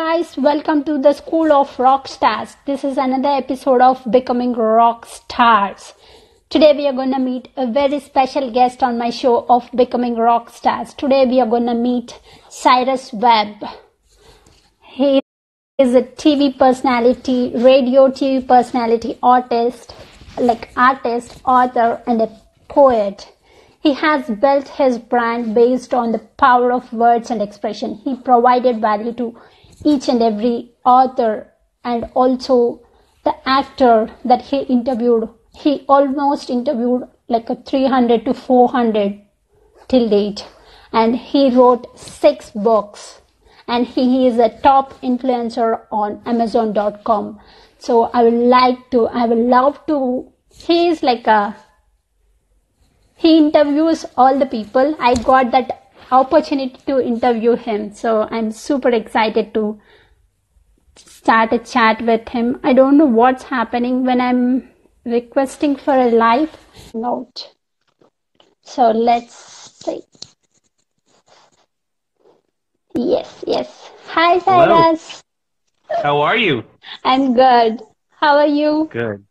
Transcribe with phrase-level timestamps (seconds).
[0.00, 2.56] guys, welcome to the School of Rock Stars.
[2.64, 5.92] This is another episode of Becoming Rock Stars.
[6.48, 10.16] Today we are going to meet a very special guest on my show of Becoming
[10.16, 10.94] Rock Stars.
[10.94, 12.18] Today we are going to meet
[12.48, 13.56] Cyrus Webb.
[14.80, 15.20] He
[15.76, 19.94] is a TV personality, radio TV personality, artist,
[20.38, 23.30] like artist, author, and a poet.
[23.82, 27.96] He has built his brand based on the power of words and expression.
[27.96, 29.38] He provided value to
[29.84, 31.52] each and every author
[31.84, 32.80] and also
[33.24, 35.28] the actor that he interviewed.
[35.54, 39.20] He almost interviewed like a 300 to 400
[39.88, 40.46] till date.
[40.92, 43.20] And he wrote six books.
[43.68, 47.38] And he is a top influencer on Amazon.com.
[47.78, 51.56] So I would like to, I would love to, he is like a
[53.20, 54.96] he interviews all the people.
[54.98, 55.79] I got that
[56.10, 57.92] opportunity to interview him.
[57.92, 59.80] So I'm super excited to
[60.96, 62.60] start a chat with him.
[62.62, 64.70] I don't know what's happening when I'm
[65.04, 66.56] requesting for a live
[66.94, 67.52] note.
[68.62, 69.34] So let's
[69.84, 70.00] see.
[72.94, 73.90] Yes, yes.
[74.08, 75.22] Hi, Cyrus.
[75.88, 76.02] Hello.
[76.02, 76.64] How are you?
[77.04, 77.80] I'm good.
[78.10, 78.88] How are you?
[78.90, 79.24] Good.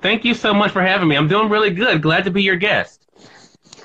[0.00, 1.16] Thank you so much for having me.
[1.16, 2.02] I'm doing really good.
[2.02, 3.06] Glad to be your guest.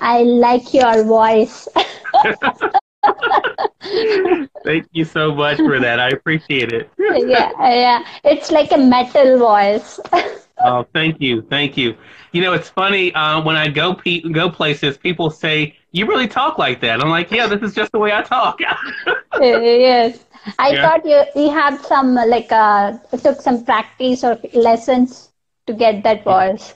[0.00, 1.68] I like your voice.
[4.64, 5.98] Thank you so much for that.
[5.98, 6.90] I appreciate it.
[6.98, 8.04] yeah, yeah.
[8.24, 9.98] It's like a metal voice.
[10.64, 11.96] oh, thank you, thank you.
[12.32, 16.28] You know, it's funny uh, when I go pe- go places, people say you really
[16.28, 17.00] talk like that.
[17.00, 18.60] I'm like, yeah, this is just the way I talk.
[19.40, 20.24] yes,
[20.58, 20.82] I yeah.
[20.82, 25.30] thought you you had some like uh, took some practice or lessons
[25.66, 26.74] to get that voice.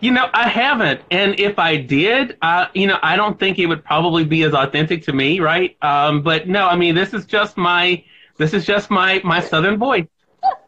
[0.00, 3.66] You know, I haven't, and if I did, uh, you know, I don't think it
[3.66, 5.76] would probably be as authentic to me, right?
[5.82, 8.04] Um, but no, I mean, this is just my
[8.36, 10.06] this is just my my southern voice.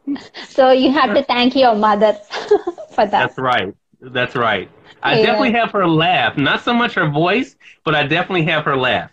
[0.48, 2.14] So you have to thank your mother
[2.90, 3.10] for that.
[3.10, 3.74] That's right.
[4.00, 4.70] That's right.
[5.02, 5.26] I yeah.
[5.26, 6.36] definitely have her laugh.
[6.36, 9.10] Not so much her voice, but I definitely have her laugh.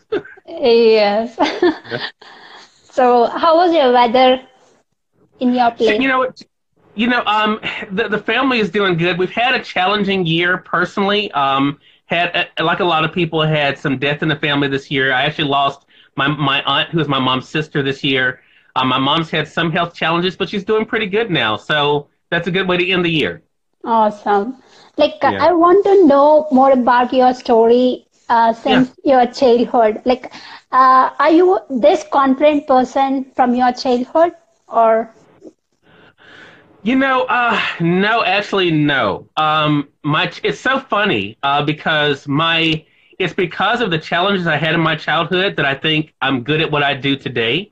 [0.47, 1.35] yes.
[2.91, 4.41] so, how was your weather
[5.39, 5.99] in your place?
[5.99, 6.31] You know,
[6.95, 7.59] you know, um,
[7.91, 9.17] the the family is doing good.
[9.17, 11.31] We've had a challenging year personally.
[11.31, 14.91] Um, had uh, like a lot of people had some death in the family this
[14.91, 15.13] year.
[15.13, 18.41] I actually lost my my aunt, who is my mom's sister, this year.
[18.75, 21.57] Um, my mom's had some health challenges, but she's doing pretty good now.
[21.57, 23.43] So that's a good way to end the year.
[23.83, 24.61] Awesome.
[24.97, 25.43] Like yeah.
[25.43, 29.23] I want to know more about your story uh, since yeah.
[29.23, 30.01] your childhood.
[30.05, 30.33] Like,
[30.71, 34.33] uh, are you this confident person from your childhood,
[34.67, 35.11] or?
[36.85, 39.29] You know, uh, no, actually, no.
[39.37, 42.83] Um, my it's so funny uh, because my
[43.17, 46.59] it's because of the challenges I had in my childhood that I think I'm good
[46.59, 47.71] at what I do today.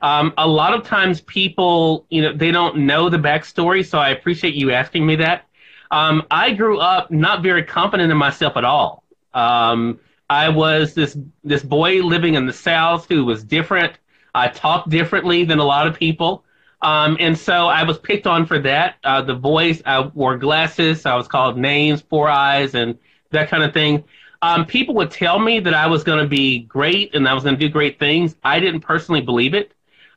[0.00, 4.10] Um, a lot of times, people, you know, they don't know the backstory, so I
[4.10, 5.48] appreciate you asking me that.
[5.90, 9.02] Um, I grew up not very confident in myself at all.
[9.34, 9.98] Um,
[10.30, 13.94] I was this this boy living in the South who was different.
[14.36, 16.44] I talked differently than a lot of people.
[16.82, 18.96] Um, and so I was picked on for that.
[19.04, 21.06] Uh, the voice, I wore glasses.
[21.06, 22.98] I was called names, four eyes, and
[23.30, 24.04] that kind of thing.
[24.42, 27.44] Um, people would tell me that I was going to be great and I was
[27.44, 28.34] going to do great things.
[28.42, 29.72] I didn't personally believe it.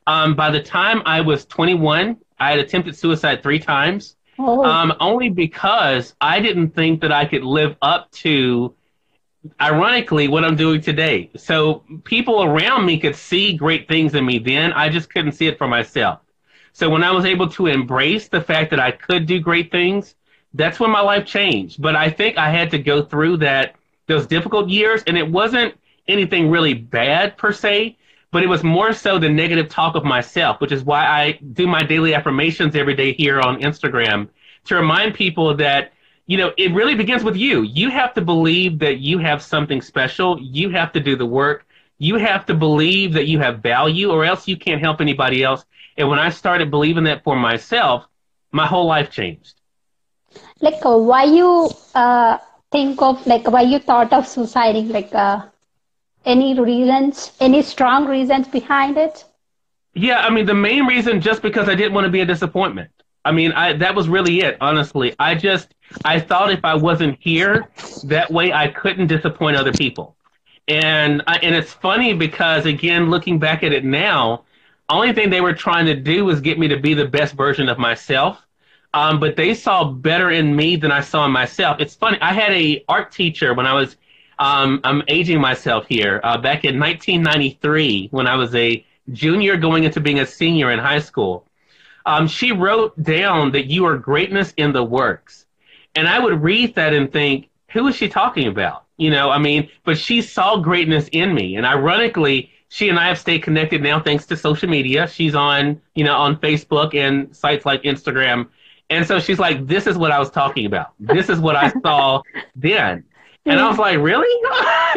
[0.08, 4.16] Um, by the time I was 21, I had attempted suicide three times.
[4.38, 4.64] Oh.
[4.64, 8.74] Um, only because I didn't think that I could live up to,
[9.60, 11.30] ironically, what I'm doing today.
[11.36, 14.72] So people around me could see great things in me then.
[14.72, 16.20] I just couldn't see it for myself.
[16.76, 20.14] So when I was able to embrace the fact that I could do great things,
[20.52, 21.80] that's when my life changed.
[21.80, 23.76] But I think I had to go through that
[24.08, 25.74] those difficult years, and it wasn't
[26.06, 27.96] anything really bad per se,
[28.30, 31.66] but it was more so the negative talk of myself, which is why I do
[31.66, 34.28] my daily affirmations every day here on Instagram
[34.66, 35.94] to remind people that
[36.26, 37.62] you know it really begins with you.
[37.62, 40.38] You have to believe that you have something special.
[40.38, 41.65] You have to do the work.
[41.98, 45.64] You have to believe that you have value, or else you can't help anybody else.
[45.96, 48.06] And when I started believing that for myself,
[48.52, 49.54] my whole life changed.
[50.60, 52.38] Like, uh, why you uh,
[52.70, 54.90] think of, like, why you thought of suiciding?
[54.90, 55.46] Like, uh,
[56.24, 59.24] any reasons, any strong reasons behind it?
[59.94, 62.90] Yeah, I mean, the main reason just because I didn't want to be a disappointment.
[63.24, 65.14] I mean, I, that was really it, honestly.
[65.18, 67.68] I just, I thought if I wasn't here,
[68.04, 70.16] that way I couldn't disappoint other people.
[70.68, 74.44] And I, and it's funny because again, looking back at it now,
[74.88, 77.68] only thing they were trying to do was get me to be the best version
[77.68, 78.42] of myself.
[78.94, 81.80] Um, but they saw better in me than I saw in myself.
[81.80, 82.18] It's funny.
[82.20, 83.96] I had a art teacher when I was
[84.38, 86.20] um, I'm aging myself here.
[86.22, 90.78] Uh, back in 1993, when I was a junior going into being a senior in
[90.78, 91.46] high school,
[92.04, 95.46] um, she wrote down that you are greatness in the works.
[95.94, 98.85] And I would read that and think, who is she talking about?
[98.96, 101.56] You know, I mean, but she saw greatness in me.
[101.56, 105.06] And ironically, she and I have stayed connected now thanks to social media.
[105.06, 108.48] She's on, you know, on Facebook and sites like Instagram.
[108.88, 110.92] And so she's like, this is what I was talking about.
[110.98, 112.22] This is what I saw
[112.54, 113.04] then.
[113.44, 114.26] And I was like, really?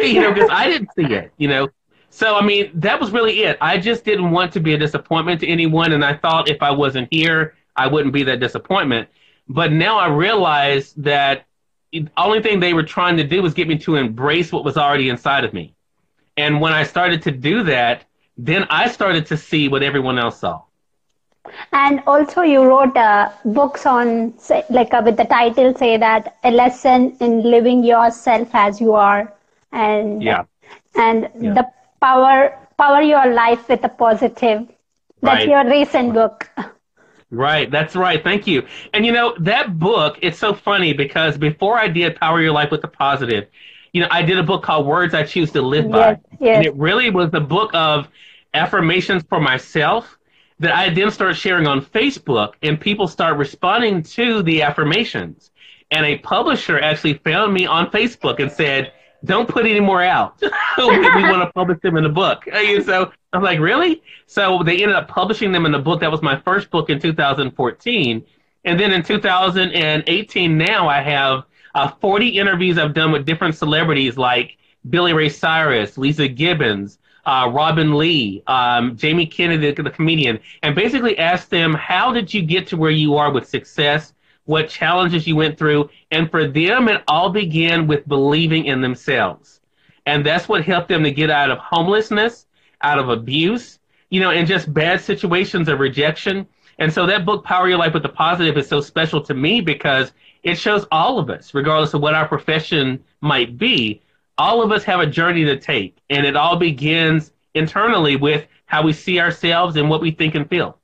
[0.12, 1.68] you know, because I didn't see it, you know.
[2.10, 3.56] So, I mean, that was really it.
[3.60, 5.92] I just didn't want to be a disappointment to anyone.
[5.92, 9.08] And I thought if I wasn't here, I wouldn't be that disappointment.
[9.48, 11.46] But now I realize that
[11.92, 14.76] the only thing they were trying to do was get me to embrace what was
[14.76, 15.74] already inside of me.
[16.36, 18.04] And when I started to do that,
[18.36, 20.62] then I started to see what everyone else saw.
[21.72, 26.36] And also, you wrote uh, books on, say, like uh, with the title, say that
[26.44, 29.32] a lesson in living yourself as you are,
[29.72, 30.44] and yeah,
[30.96, 31.54] and yeah.
[31.54, 31.66] the
[32.00, 34.68] power power your life with a positive.
[35.22, 35.48] That's Right.
[35.48, 36.50] your recent book.
[37.30, 38.22] Right, that's right.
[38.22, 38.66] Thank you.
[38.92, 42.70] And you know, that book, it's so funny because before I did Power Your Life
[42.70, 43.48] with the Positive,
[43.92, 46.10] you know, I did a book called Words I Choose to Live By.
[46.10, 46.56] Yes, yes.
[46.56, 48.08] And it really was a book of
[48.54, 50.18] affirmations for myself
[50.58, 55.50] that I then started sharing on Facebook and people start responding to the affirmations.
[55.90, 58.92] And a publisher actually found me on Facebook and said,
[59.24, 60.40] don't put any more out.
[60.78, 62.44] we, we want to publish them in the book.
[62.52, 64.02] And so I'm like, really?
[64.26, 66.00] So they ended up publishing them in the book.
[66.00, 68.24] That was my first book in 2014.
[68.64, 71.44] And then in 2018, now I have
[71.74, 74.56] uh, 40 interviews I've done with different celebrities like
[74.88, 80.74] Billy Ray Cyrus, Leeza Gibbons, uh, Robin Lee, um, Jamie Kennedy, the, the comedian, and
[80.74, 84.14] basically asked them, how did you get to where you are with success?
[84.44, 85.90] What challenges you went through?
[86.10, 89.60] And for them, it all began with believing in themselves.
[90.06, 92.46] And that's what helped them to get out of homelessness,
[92.82, 93.78] out of abuse,
[94.10, 96.46] you know, and just bad situations of rejection.
[96.78, 99.60] And so that book, Power Your Life with the Positive, is so special to me
[99.60, 100.12] because
[100.42, 104.00] it shows all of us, regardless of what our profession might be,
[104.38, 105.98] all of us have a journey to take.
[106.08, 110.48] And it all begins internally with how we see ourselves and what we think and
[110.48, 110.78] feel.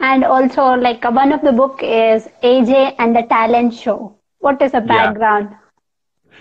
[0.00, 4.16] And also, like one of the book is AJ and the Talent Show.
[4.38, 5.48] What is the background?
[5.50, 5.56] Yeah,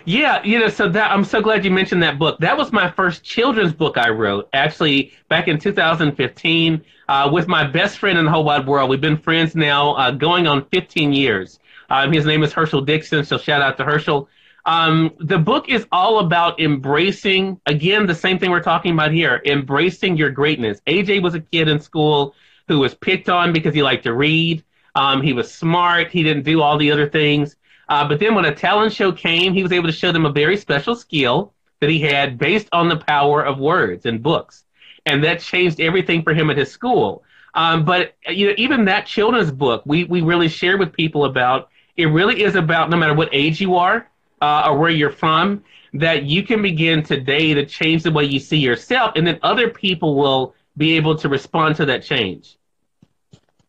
[0.05, 2.39] you know, so that I'm so glad you mentioned that book.
[2.39, 7.65] That was my first children's book I wrote, actually back in 2015, uh, with my
[7.65, 8.89] best friend in the whole wide world.
[8.89, 11.59] We've been friends now, uh, going on 15 years.
[11.89, 14.27] Um, his name is Herschel Dixon, so shout out to Herschel.
[14.65, 19.41] Um, the book is all about embracing, again, the same thing we're talking about here,
[19.45, 20.79] embracing your greatness.
[20.87, 22.33] AJ was a kid in school
[22.67, 24.63] who was picked on because he liked to read.
[24.95, 26.11] Um, he was smart.
[26.11, 27.57] He didn't do all the other things.
[27.93, 30.31] Uh, but then when a talent show came, he was able to show them a
[30.31, 34.65] very special skill that he had based on the power of words and books.
[35.05, 37.23] And that changed everything for him at his school.
[37.53, 41.69] Um, but you know, even that children's book, we, we really share with people about,
[41.95, 44.09] it really is about no matter what age you are
[44.41, 45.63] uh, or where you're from,
[45.93, 49.69] that you can begin today to change the way you see yourself, and then other
[49.69, 52.57] people will be able to respond to that change.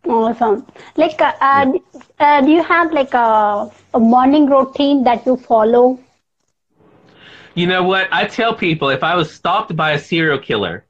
[0.06, 0.66] Awesome.
[0.96, 1.72] Like, uh, uh,
[2.18, 5.98] uh, do you have like a, a morning routine that you follow?
[7.54, 8.08] You know what?
[8.12, 10.84] I tell people if I was stalked by a serial killer,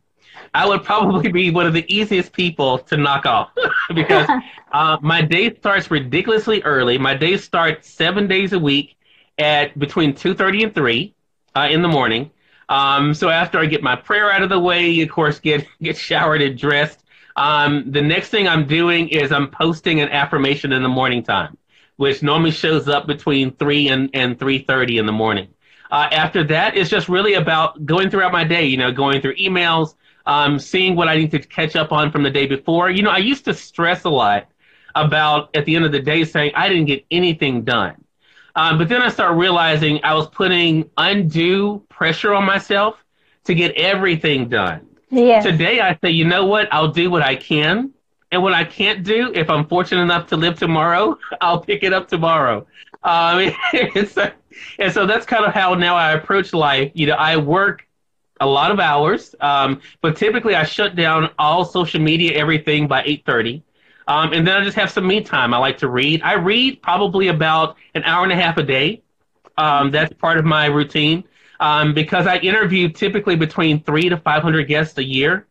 [0.55, 3.51] I would probably be one of the easiest people to knock off
[3.95, 4.29] because
[4.73, 6.99] uh, my day starts ridiculously early.
[6.99, 8.97] My day starts seven days a week
[9.39, 11.15] at between two thirty and three
[11.56, 12.31] uh, in the morning.
[12.69, 15.97] Um, so after I get my prayer out of the way, of course, get get
[15.97, 17.04] showered and dressed.
[17.36, 21.56] Um, the next thing I'm doing is I'm posting an affirmation in the morning time,
[21.96, 25.48] which normally shows up between three and and three thirty in the morning.
[25.91, 28.64] Uh, after that, it's just really about going throughout my day.
[28.64, 29.94] You know, going through emails,
[30.26, 32.91] um, seeing what I need to catch up on from the day before.
[32.91, 34.48] You know, I used to stress a lot
[34.94, 38.05] about at the end of the day saying I didn't get anything done.
[38.56, 42.96] Um, but then I started realizing I was putting undue pressure on myself
[43.44, 44.86] to get everything done.
[45.11, 45.44] Yes.
[45.44, 46.69] Today I say, you know what?
[46.73, 47.93] I'll do what I can.
[48.32, 51.93] And what I can't do, if I'm fortunate enough to live tomorrow, I'll pick it
[51.93, 52.67] up tomorrow.
[53.05, 53.53] Um,
[53.94, 54.31] and, so,
[54.79, 56.91] and so that's kind of how now I approach life.
[56.94, 57.87] You know, I work
[58.41, 63.03] a lot of hours, um, but typically I shut down all social media, everything by
[63.05, 63.63] 8.30.
[64.06, 65.55] Um, and then I just have some me time.
[65.55, 66.20] I like to read.
[66.23, 69.03] I read probably about an hour and a half a day.
[69.56, 71.25] Um, that's part of my routine
[71.61, 75.46] um, because I interview typically between three to 500 guests a year.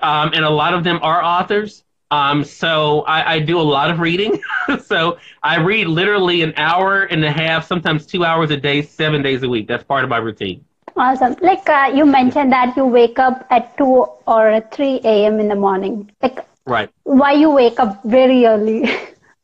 [0.00, 1.84] Um, and a lot of them are authors.
[2.10, 4.40] Um, so I, I do a lot of reading.
[4.84, 9.22] so I read literally an hour and a half, sometimes two hours a day, seven
[9.22, 9.68] days a week.
[9.68, 10.64] That's part of my routine.
[10.96, 11.36] Awesome.
[11.40, 13.84] Like uh, you mentioned that you wake up at 2
[14.26, 15.38] or 3 a.m.
[15.38, 16.10] in the morning.
[16.22, 16.90] Like, right.
[17.04, 18.90] Why you wake up very early?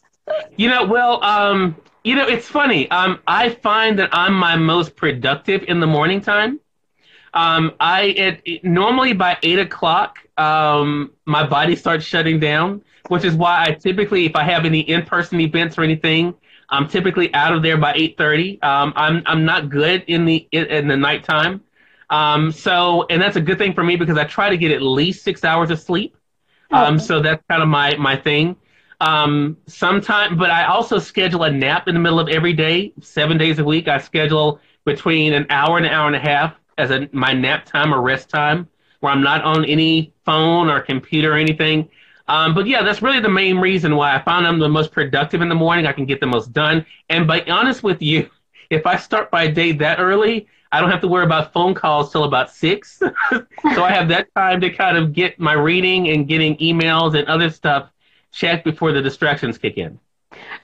[0.57, 2.89] you know, well, um, you know, it's funny.
[2.91, 6.61] Um, I find that I'm my most productive in the morning time.
[7.33, 13.25] Um, I it, it, normally by eight o'clock, um, my body starts shutting down, which
[13.25, 16.35] is why I typically, if I have any in-person events or anything,
[16.69, 18.63] I'm typically out of there by 8:30.
[18.63, 21.63] Um, I'm I'm not good in the in, in the nighttime.
[22.11, 24.83] Um, so and that's a good thing for me because I try to get at
[24.83, 26.17] least six hours of sleep.
[26.71, 27.05] Um, okay.
[27.05, 28.57] so that's kind of my my thing.
[29.01, 33.37] Um, sometime, but I also schedule a nap in the middle of every day, seven
[33.37, 33.89] days a week.
[33.89, 37.65] I schedule between an hour and an hour and a half as a my nap
[37.65, 38.69] time or rest time,
[39.01, 41.89] where I'm not on any phone or computer or anything.
[42.29, 45.43] Um, but yeah, that's really the main reason why I found I'm the most productive
[45.43, 45.87] in the morning.
[45.87, 46.87] I can get the most done.
[47.11, 48.31] And by honest with you,
[48.71, 52.11] if I start my day that early, I don't have to worry about phone calls
[52.11, 52.99] till about six.
[53.75, 57.29] so I have that time to kind of get my reading and getting emails and
[57.29, 57.91] other stuff
[58.35, 59.99] checked before the distractions kick in.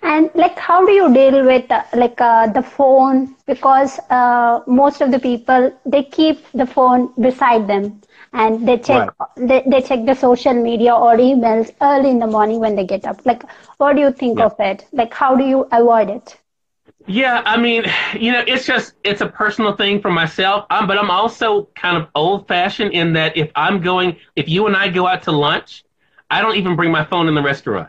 [0.03, 3.37] And like, how do you deal with uh, like uh, the phone?
[3.47, 8.00] Because uh, most of the people they keep the phone beside them
[8.33, 9.29] and they check right.
[9.37, 13.05] they, they check the social media or emails early in the morning when they get
[13.05, 13.43] up like
[13.79, 14.47] what do you think yeah.
[14.47, 16.37] of it like how do you avoid it
[17.07, 17.85] yeah i mean
[18.19, 21.97] you know it's just it's a personal thing for myself um, but i'm also kind
[21.97, 25.33] of old fashioned in that if i'm going if you and i go out to
[25.33, 25.85] lunch
[26.30, 27.88] i don't even bring my phone in the restaurant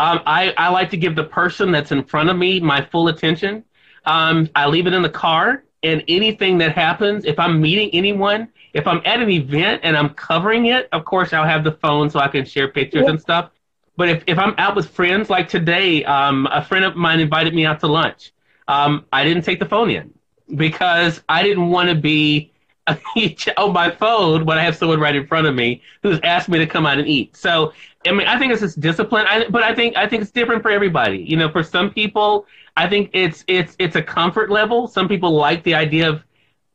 [0.00, 3.08] um, I, I like to give the person that's in front of me my full
[3.08, 3.64] attention
[4.04, 8.48] um, i leave it in the car and anything that happens if i'm meeting anyone
[8.74, 12.10] if I'm at an event and I'm covering it, of course I'll have the phone
[12.10, 13.10] so I can share pictures yeah.
[13.10, 13.50] and stuff.
[13.96, 17.54] But if, if I'm out with friends, like today, um, a friend of mine invited
[17.54, 18.32] me out to lunch.
[18.68, 20.14] Um, I didn't take the phone in
[20.54, 22.52] because I didn't want to be
[23.56, 26.58] on my phone when I have someone right in front of me who's asked me
[26.58, 27.36] to come out and eat.
[27.36, 27.72] So,
[28.06, 30.62] I mean, I think it's just discipline, I, but I think I think it's different
[30.62, 31.18] for everybody.
[31.18, 34.86] You know, for some people, I think it's it's it's a comfort level.
[34.86, 36.22] Some people like the idea of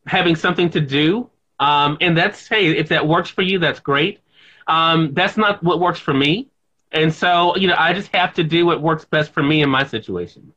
[0.06, 1.30] having something to do
[1.60, 4.20] um, and that's, hey, if that works for you, that's great.
[4.66, 6.48] Um, that's not what works for me.
[6.92, 9.70] And so, you know, I just have to do what works best for me in
[9.70, 10.52] my situation.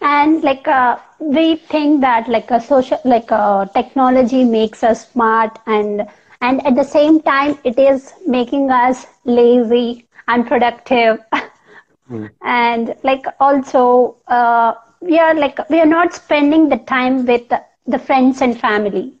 [0.00, 5.58] And like uh, we think that like a social, like uh, technology makes us smart,
[5.66, 6.06] and
[6.40, 11.18] and at the same time, it is making us lazy, unproductive,
[12.10, 12.30] mm.
[12.42, 17.48] and like also uh, we are like we are not spending the time with
[17.86, 19.12] the friends and family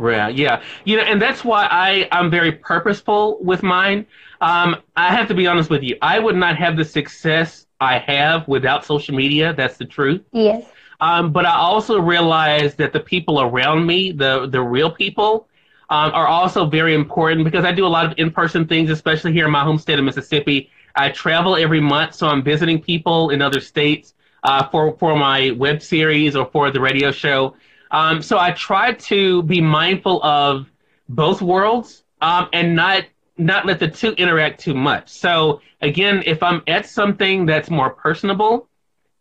[0.00, 0.62] yeah, yeah.
[0.84, 4.06] You know, and that's why I, I'm very purposeful with mine.
[4.40, 5.96] Um, I have to be honest with you.
[6.02, 9.52] I would not have the success I have without social media.
[9.54, 10.22] That's the truth.
[10.32, 10.64] Yes.
[11.00, 15.48] Um, but I also realize that the people around me, the the real people,
[15.88, 19.32] um, are also very important because I do a lot of in person things, especially
[19.32, 20.70] here in my home state of Mississippi.
[20.94, 25.50] I travel every month, so I'm visiting people in other states uh, for for my
[25.52, 27.54] web series or for the radio show.
[27.90, 30.70] Um, so I try to be mindful of
[31.08, 33.04] both worlds um, and not
[33.40, 35.08] not let the two interact too much.
[35.08, 38.68] So again, if I'm at something that's more personable,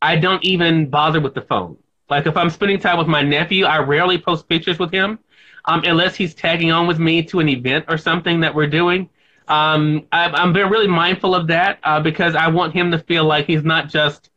[0.01, 1.77] I don't even bother with the phone.
[2.09, 5.19] Like if I'm spending time with my nephew, I rarely post pictures with him
[5.65, 9.09] um, unless he's tagging on with me to an event or something that we're doing.
[9.47, 13.25] Um, I, am being really mindful of that uh, because I want him to feel
[13.25, 14.29] like he's not just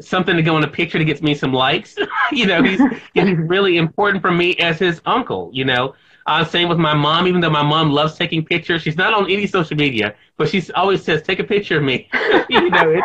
[0.00, 1.96] something to go in a picture to get me some likes.
[2.32, 2.80] you know, he's
[3.14, 5.50] he's really important for me as his uncle.
[5.52, 5.94] You know,
[6.28, 7.26] uh, same with my mom.
[7.26, 10.62] Even though my mom loves taking pictures, she's not on any social media, but she
[10.74, 12.08] always says, "Take a picture of me."
[12.50, 13.04] you know, it,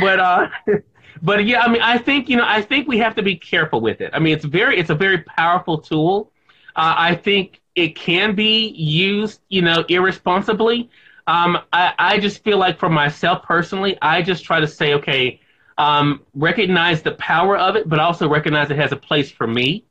[0.00, 0.48] but uh,
[1.22, 3.80] but yeah, I mean, I think you know, I think we have to be careful
[3.80, 4.10] with it.
[4.14, 6.32] I mean, it's very, it's a very powerful tool.
[6.76, 10.90] Uh, I think it can be used, you know, irresponsibly.
[11.26, 15.40] Um, I, I just feel like for myself personally, I just try to say, okay,
[15.78, 19.84] um, recognize the power of it, but also recognize it has a place for me.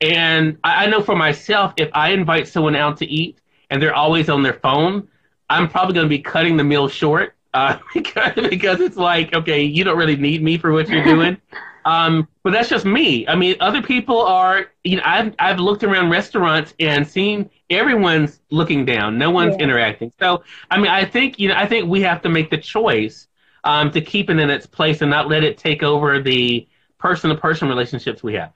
[0.00, 3.38] And I, I know for myself, if I invite someone out to eat
[3.70, 5.08] and they're always on their phone,
[5.48, 9.62] I'm probably going to be cutting the meal short uh, because, because it's like, okay,
[9.62, 11.36] you don't really need me for what you're doing.
[11.84, 13.26] um, but that's just me.
[13.28, 18.40] I mean, other people are, you know, I've, I've looked around restaurants and seen everyone's
[18.50, 19.18] looking down.
[19.18, 19.64] No one's yeah.
[19.64, 20.12] interacting.
[20.18, 23.28] So, I mean, I think, you know, I think we have to make the choice
[23.64, 27.30] um, to keep it in its place and not let it take over the person
[27.30, 28.52] to person relationships we have.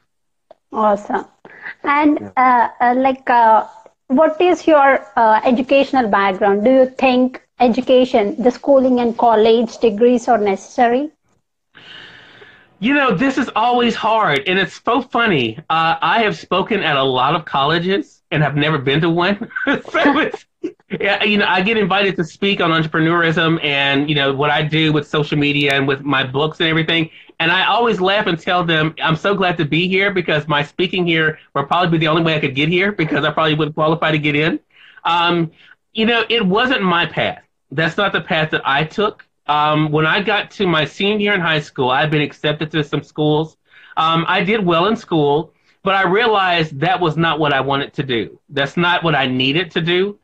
[0.72, 1.26] Awesome.
[1.84, 3.66] And uh, uh, like, uh,
[4.08, 6.64] what is your uh, educational background?
[6.64, 11.10] Do you think education, the schooling and college degrees are necessary?
[12.80, 15.58] You know, this is always hard, and it's so funny.
[15.68, 19.50] Uh, I have spoken at a lot of colleges and have never been to one.
[19.66, 20.46] so it's,
[21.00, 24.62] yeah, you know, I get invited to speak on entrepreneurism and, you know, what I
[24.62, 27.10] do with social media and with my books and everything.
[27.40, 30.62] And I always laugh and tell them, I'm so glad to be here because my
[30.64, 33.54] speaking here will probably be the only way I could get here because I probably
[33.54, 34.58] wouldn't qualify to get in.
[35.04, 35.52] Um,
[35.92, 37.42] you know, it wasn't my path.
[37.70, 39.24] That's not the path that I took.
[39.46, 42.82] Um, when I got to my senior year in high school, I'd been accepted to
[42.82, 43.56] some schools.
[43.96, 47.94] Um, I did well in school, but I realized that was not what I wanted
[47.94, 48.38] to do.
[48.48, 50.18] That's not what I needed to do.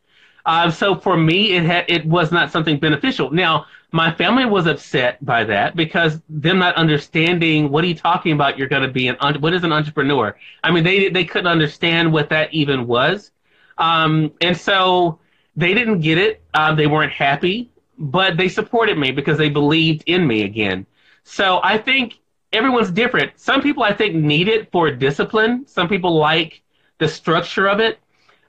[0.46, 3.30] Uh, so for me, it had, it was not something beneficial.
[3.30, 8.32] Now, my family was upset by that because them not understanding what are you talking
[8.32, 8.58] about?
[8.58, 10.36] You're going to be an what is an entrepreneur?
[10.62, 13.30] I mean, they they couldn't understand what that even was,
[13.78, 15.18] um, and so
[15.56, 16.42] they didn't get it.
[16.54, 20.86] Uh, they weren't happy but they supported me because they believed in me again.
[21.22, 22.20] So I think
[22.52, 23.38] everyone's different.
[23.38, 25.66] Some people I think need it for discipline.
[25.66, 26.62] Some people like
[26.98, 27.98] the structure of it.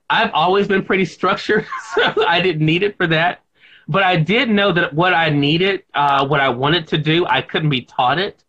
[0.09, 3.41] I've always been pretty structured, so I didn't need it for that.
[3.87, 7.41] But I did know that what I needed, uh, what I wanted to do, I
[7.41, 8.43] couldn't be taught it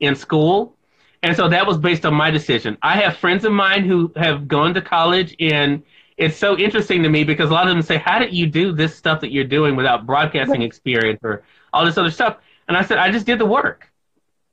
[0.00, 0.76] in school.
[1.22, 2.76] And so that was based on my decision.
[2.82, 5.82] I have friends of mine who have gone to college and
[6.16, 8.72] it's so interesting to me because a lot of them say, "How did you do
[8.72, 12.36] this stuff that you're doing without broadcasting experience or all this other stuff?"
[12.68, 13.90] And I said, "I just did the work.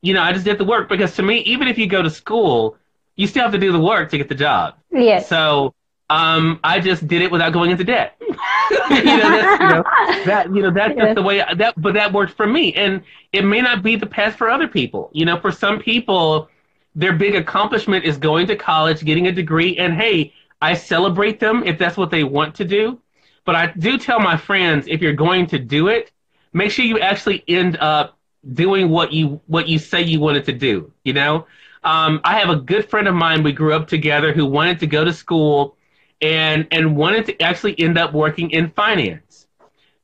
[0.01, 2.09] You know, I just did the work because to me, even if you go to
[2.09, 2.77] school,
[3.15, 4.75] you still have to do the work to get the job.
[4.91, 5.27] Yes.
[5.27, 5.73] So
[6.09, 8.15] um, I just did it without going into debt.
[8.21, 9.83] you know, you know,
[10.25, 11.79] that you know that's just the way that.
[11.79, 15.11] But that worked for me, and it may not be the path for other people.
[15.13, 16.49] You know, for some people,
[16.95, 21.63] their big accomplishment is going to college, getting a degree, and hey, I celebrate them
[21.63, 22.99] if that's what they want to do.
[23.45, 26.11] But I do tell my friends if you're going to do it,
[26.53, 28.17] make sure you actually end up
[28.53, 30.91] doing what you what you say you wanted to do.
[31.03, 31.45] You know,
[31.83, 33.43] um, I have a good friend of mine.
[33.43, 35.75] We grew up together who wanted to go to school
[36.21, 39.47] and and wanted to actually end up working in finance.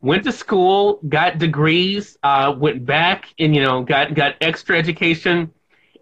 [0.02, 5.52] Went to school, got degrees, uh, went back and you know got got extra education,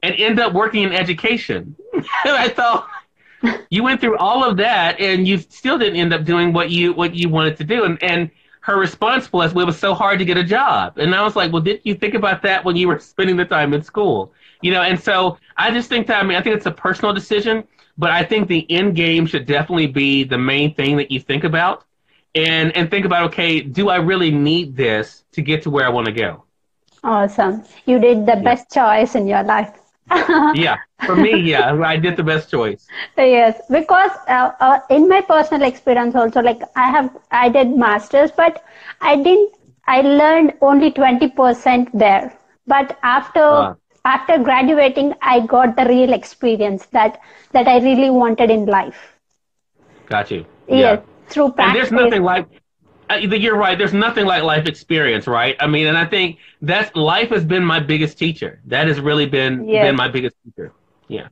[0.01, 1.75] and end up working in education.
[2.25, 2.87] I thought
[3.69, 6.93] you went through all of that and you still didn't end up doing what you
[6.93, 8.29] what you wanted to do and and
[8.61, 11.35] her response was well, it was so hard to get a job and i was
[11.35, 14.31] like well did you think about that when you were spending the time in school
[14.61, 17.13] you know and so i just think that i mean i think it's a personal
[17.13, 17.63] decision
[17.97, 21.43] but i think the end game should definitely be the main thing that you think
[21.43, 21.85] about
[22.35, 25.89] and and think about okay do i really need this to get to where i
[25.89, 26.43] want to go
[27.03, 28.41] awesome you did the yeah.
[28.41, 29.79] best choice in your life
[30.53, 32.85] yeah, for me, yeah, I did the best choice.
[33.17, 38.31] Yes, because uh, uh, in my personal experience also, like I have, I did masters,
[38.31, 38.63] but
[39.01, 39.53] I didn't.
[39.87, 42.37] I learned only twenty percent there.
[42.67, 43.75] But after ah.
[44.05, 49.13] After graduating, I got the real experience that that I really wanted in life.
[50.07, 50.45] Got you.
[50.67, 51.01] Yes, yeah.
[51.29, 51.89] through practice.
[51.89, 52.47] And there's nothing like
[53.09, 53.77] uh, you're right.
[53.77, 55.55] There's nothing like life experience, right?
[55.59, 58.61] I mean, and I think that's life has been my biggest teacher.
[58.65, 59.85] That has really been yes.
[59.85, 60.71] been my biggest teacher.
[61.07, 61.27] Yeah.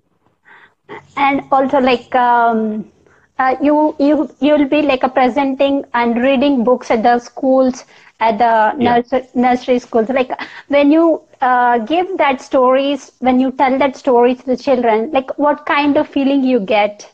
[1.16, 2.92] And also, like um,
[3.40, 7.86] uh, you you you'll be like a presenting and reading books at the schools
[8.22, 8.96] at the yeah.
[8.96, 10.10] nursery, nursery schools.
[10.10, 10.32] Like
[10.68, 15.38] when you uh, give that stories, when you tell that story to the children, like
[15.38, 17.12] what kind of feeling you get?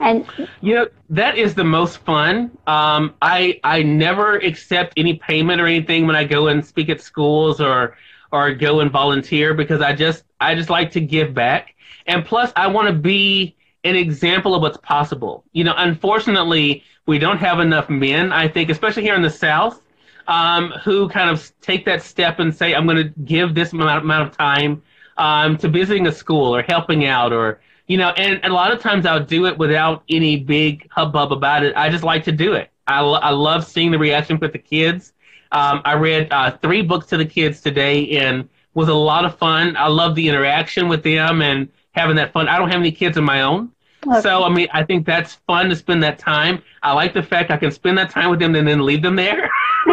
[0.00, 0.26] And
[0.60, 2.56] you know that is the most fun.
[2.66, 7.00] Um, I I never accept any payment or anything when I go and speak at
[7.00, 7.96] schools or
[8.32, 11.74] or go and volunteer because I just I just like to give back.
[12.06, 15.44] And plus, I want to be an example of what's possible.
[15.52, 18.32] You know, unfortunately, we don't have enough men.
[18.32, 19.82] I think, especially here in the South,
[20.28, 24.04] um, who kind of take that step and say, "I'm going to give this amount,
[24.04, 24.82] amount of time
[25.16, 28.70] um, to visiting a school or helping out or." you know, and, and, a lot
[28.70, 31.74] of times I'll do it without any big hubbub about it.
[31.74, 32.70] I just like to do it.
[32.86, 35.14] I, I love seeing the reaction with the kids.
[35.52, 39.38] Um, I read uh, three books to the kids today and was a lot of
[39.38, 39.76] fun.
[39.76, 42.48] I love the interaction with them and having that fun.
[42.48, 43.72] I don't have any kids of my own.
[44.10, 44.20] Okay.
[44.22, 46.62] So, I mean, I think that's fun to spend that time.
[46.82, 49.16] I like the fact I can spend that time with them and then leave them
[49.16, 49.50] there.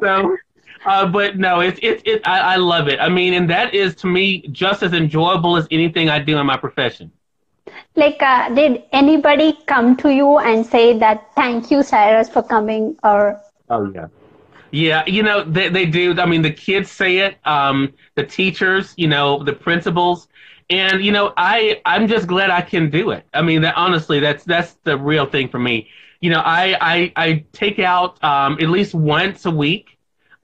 [0.00, 0.36] so,
[0.84, 3.00] uh, but no, it's it, it I, I love it.
[3.00, 6.46] I mean, and that is to me just as enjoyable as anything I do in
[6.46, 7.10] my profession.
[7.94, 12.96] Like, uh, did anybody come to you and say that thank you, Cyrus, for coming?
[13.02, 13.40] Or
[13.70, 14.06] oh yeah,
[14.70, 16.14] yeah, you know they they do.
[16.18, 17.36] I mean, the kids say it.
[17.44, 20.28] Um, the teachers, you know, the principals,
[20.70, 23.26] and you know, I I'm just glad I can do it.
[23.32, 25.88] I mean, that honestly, that's that's the real thing for me.
[26.20, 29.96] You know, I I I take out um, at least once a week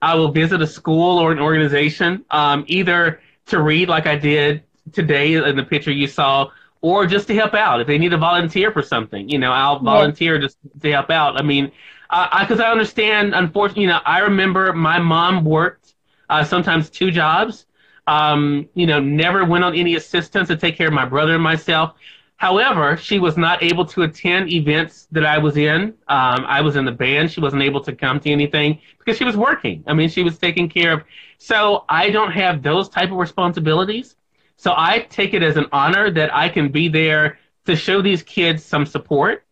[0.03, 4.63] I will visit a school or an organization, um, either to read like I did
[4.91, 7.79] today in the picture you saw, or just to help out.
[7.79, 11.39] If they need a volunteer for something, you know, I'll volunteer just to help out.
[11.39, 11.71] I mean,
[12.09, 15.93] because I, I, understand, unfortunately, you know, I remember my mom worked
[16.29, 17.65] uh, sometimes two jobs.
[18.07, 21.43] Um, you know, never went on any assistance to take care of my brother and
[21.43, 21.95] myself.
[22.37, 25.93] However, she was not able to attend events that I was in.
[26.09, 27.31] Um, I was in the band.
[27.31, 29.83] She wasn't able to come to anything because she was working.
[29.87, 31.03] I mean, she was taking care of.
[31.37, 34.17] So I don't have those type of responsibilities.
[34.57, 38.21] So I take it as an honor that I can be there to show these
[38.23, 39.45] kids some support,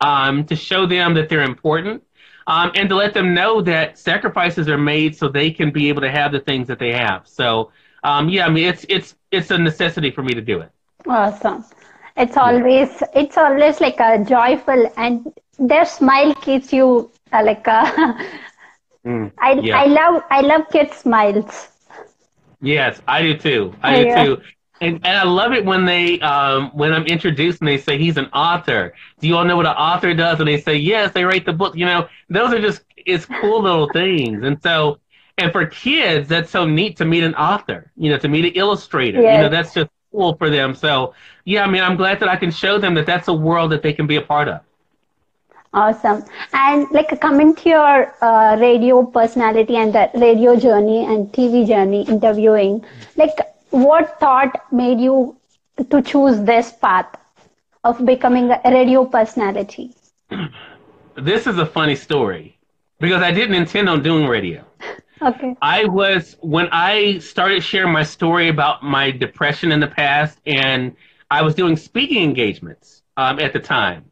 [0.00, 2.02] um, to show them that they're important,
[2.46, 6.00] um, and to let them know that sacrifices are made so they can be able
[6.00, 7.28] to have the things that they have.
[7.28, 7.72] So
[8.04, 10.70] um, yeah, I mean, it's it's it's a necessity for me to do it.
[11.06, 11.64] Awesome.
[12.16, 13.22] It's always yeah.
[13.22, 17.82] it's always like a joyful and their smile keeps you uh, like a
[19.06, 19.78] mm, I yeah.
[19.78, 21.68] I love I love kids smiles.
[22.60, 23.74] Yes, I do too.
[23.82, 24.24] I yeah.
[24.24, 24.42] do too.
[24.80, 28.16] And, and I love it when they um, when I'm introduced and they say he's
[28.16, 28.94] an author.
[29.20, 30.38] Do you all know what an author does?
[30.38, 31.76] And they say yes, they write the book.
[31.76, 34.44] You know, those are just it's cool little things.
[34.44, 34.98] And so
[35.38, 37.90] and for kids, that's so neat to meet an author.
[37.96, 39.20] You know, to meet an illustrator.
[39.22, 39.36] Yes.
[39.36, 40.74] You know, that's just cool for them.
[40.74, 43.72] So yeah, I mean, I'm glad that I can show them that that's a world
[43.72, 44.60] that they can be a part of.
[45.72, 46.24] Awesome.
[46.52, 52.02] And like coming to your uh, radio personality and the radio journey and TV journey
[52.08, 52.84] interviewing,
[53.16, 53.36] like
[53.70, 55.36] what thought made you
[55.90, 57.06] to choose this path
[57.84, 59.92] of becoming a radio personality?
[61.16, 62.58] This is a funny story
[63.00, 64.64] because I didn't intend on doing radio.
[65.20, 65.56] Okay.
[65.62, 70.94] I was when I started sharing my story about my depression in the past, and
[71.30, 74.04] I was doing speaking engagements um, at the time,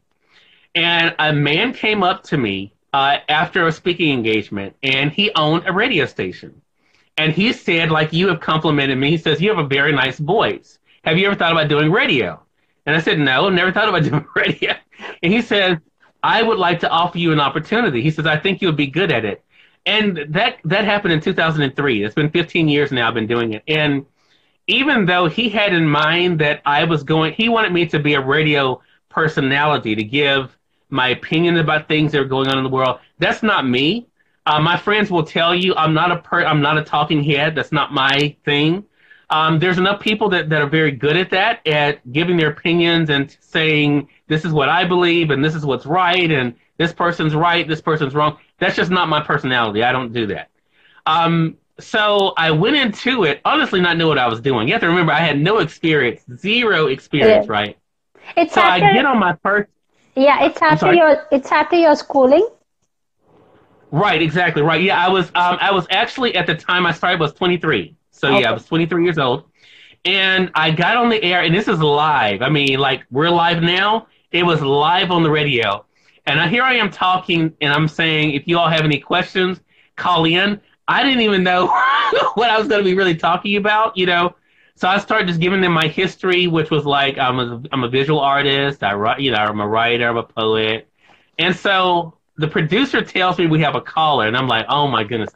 [0.75, 5.65] and a man came up to me uh, after a speaking engagement, and he owned
[5.67, 6.61] a radio station,
[7.17, 10.19] and he said, like you have complimented me, he says you have a very nice
[10.19, 10.79] voice.
[11.05, 12.41] Have you ever thought about doing radio?
[12.85, 14.75] And I said, no, never thought about doing radio.
[15.23, 15.81] And he said,
[16.23, 18.03] I would like to offer you an opportunity.
[18.03, 19.45] He says, I think you would be good at it
[19.87, 22.05] and that that happened in 2003.
[22.05, 23.09] It's been 15 years now.
[23.09, 24.05] I've been doing it, and
[24.67, 28.15] even though he had in mind that I was going, he wanted me to be
[28.15, 30.57] a radio personality to give
[30.91, 32.99] my opinion about things that are going on in the world.
[33.19, 34.07] That's not me.
[34.45, 37.55] Uh, my friends will tell you I'm not a per, I'm not a talking head.
[37.55, 38.85] That's not my thing.
[39.31, 43.11] Um, there's enough people that, that are very good at that, at giving their opinions
[43.11, 47.35] and saying this is what I believe and this is what's right and this person's
[47.35, 48.39] right, this person's wrong.
[48.59, 49.83] That's just not my personality.
[49.83, 50.51] I don't do that.
[51.05, 54.67] Um, so I went into it honestly not knowing what I was doing.
[54.69, 57.77] You have to remember I had no experience, zero experience, right?
[58.37, 59.71] It's so after, I get on my first.
[60.15, 62.49] Yeah, it's after your it's after your schooling.
[63.91, 64.63] Right, exactly.
[64.63, 64.83] Right.
[64.83, 67.95] Yeah, I was um I was actually at the time I started was 23.
[68.11, 68.41] So okay.
[68.41, 69.45] yeah, I was 23 years old.
[70.05, 72.43] And I got on the air and this is live.
[72.43, 74.07] I mean, like we're live now.
[74.33, 75.86] It was live on the radio.
[76.27, 79.61] And here I am talking, and I'm saying, if you all have any questions,
[79.95, 80.61] call in.
[80.89, 81.67] I didn't even know
[82.35, 84.35] what I was going to be really talking about, you know.
[84.75, 87.89] So I started just giving them my history, which was like I'm a I'm a
[87.89, 88.83] visual artist.
[88.83, 90.89] I write, you know, I'm a writer, I'm a poet,
[91.39, 95.03] and so the producer tells me we have a caller, and I'm like, oh my
[95.03, 95.31] goodness,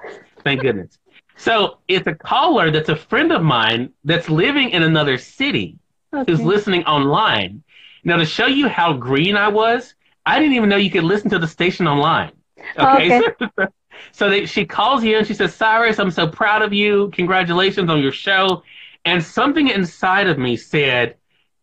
[0.45, 0.99] thank goodness.
[1.37, 5.79] So it's a caller that's a friend of mine that's living in another city
[6.13, 6.31] okay.
[6.31, 7.63] who's listening online.
[8.05, 9.95] Now to show you how green I was,
[10.27, 12.33] I didn't even know you could listen to the station online.
[12.77, 13.21] Oh, okay.
[13.21, 13.49] okay.
[13.59, 13.67] So,
[14.13, 17.11] so they, she calls you and she says, Cyrus, I'm so proud of you.
[17.15, 18.63] Congratulations on your show.
[19.05, 21.17] And something inside of me said,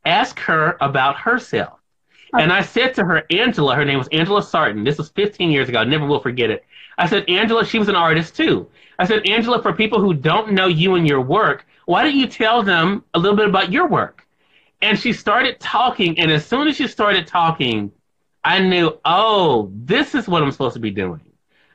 [0.05, 1.79] ask her about herself.
[2.33, 2.43] Okay.
[2.43, 4.83] And I said to her, Angela, her name was Angela Sarton.
[4.83, 5.79] This was 15 years ago.
[5.79, 6.65] I never will forget it.
[6.97, 8.67] I said, Angela, she was an artist too.
[8.99, 12.27] I said, Angela, for people who don't know you and your work, why don't you
[12.27, 14.25] tell them a little bit about your work?
[14.81, 16.19] And she started talking.
[16.19, 17.91] And as soon as she started talking,
[18.47, 21.19] I knew, oh, this is what I'm supposed to be doing.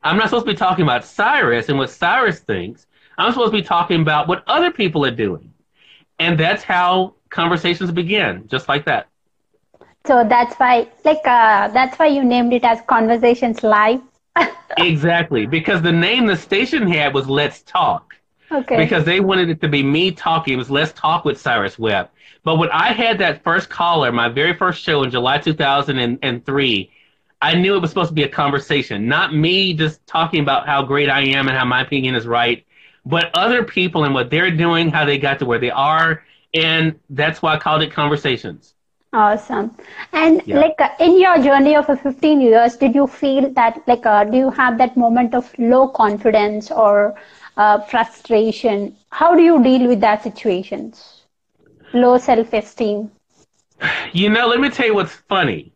[0.03, 2.87] I'm not supposed to be talking about Cyrus and what Cyrus thinks.
[3.19, 5.53] I'm supposed to be talking about what other people are doing.
[6.19, 9.09] And that's how conversations begin, just like that.
[10.07, 14.01] So that's why, like, uh, that's why you named it as Conversations Live.
[14.79, 18.15] exactly, because the name the station had was Let's Talk.
[18.53, 18.77] Okay.
[18.77, 20.55] Because they wanted it to be me talking.
[20.55, 22.11] It was Let's Talk with Cyrus Webb.
[22.45, 26.91] But when I had that first caller, my very first show in July 2003,
[27.41, 30.83] I knew it was supposed to be a conversation, not me just talking about how
[30.83, 32.65] great I am and how my opinion is right,
[33.07, 36.23] but other people and what they're doing, how they got to where they are.
[36.55, 38.75] And that's why I called it Conversations.
[39.15, 39.77] Awesome.
[40.13, 40.59] And yeah.
[40.59, 44.39] like uh, in your journey of 15 years, did you feel that like uh, do
[44.39, 47.15] you have that moment of low confidence or
[47.57, 48.97] uh, frustration?
[49.11, 51.23] How do you deal with that situations?
[51.93, 53.11] Low self-esteem.
[54.13, 55.73] You know, let me tell you what's funny.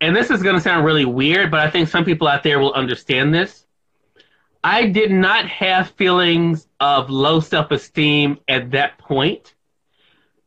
[0.00, 2.58] And this is going to sound really weird, but I think some people out there
[2.58, 3.66] will understand this.
[4.64, 9.54] I did not have feelings of low self-esteem at that point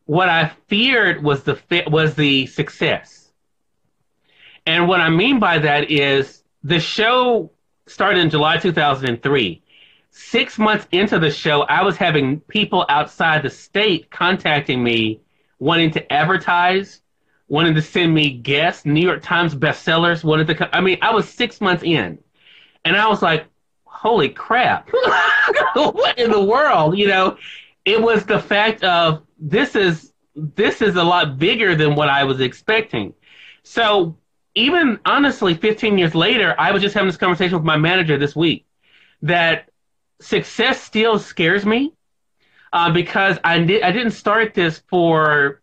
[0.10, 3.32] what I feared was the was the success.
[4.66, 7.52] And what I mean by that is the show
[7.86, 9.62] started in July 2003.
[10.12, 15.22] Six months into the show, I was having people outside the state contacting me,
[15.60, 17.02] wanting to advertise,
[17.48, 20.56] wanting to send me guests, New York Times bestsellers, wanted to.
[20.56, 22.18] Come, I mean, I was six months in,
[22.86, 23.46] and I was like,
[23.84, 24.90] "Holy crap!
[25.74, 27.38] what in the world?" You know,
[27.86, 32.24] it was the fact of this is this is a lot bigger than what I
[32.24, 33.14] was expecting.
[33.64, 34.18] So
[34.56, 38.36] even honestly, 15 years later, I was just having this conversation with my manager this
[38.36, 38.66] week
[39.22, 39.69] that
[40.22, 41.94] success still scares me
[42.74, 45.62] uh, because I did I didn't start this for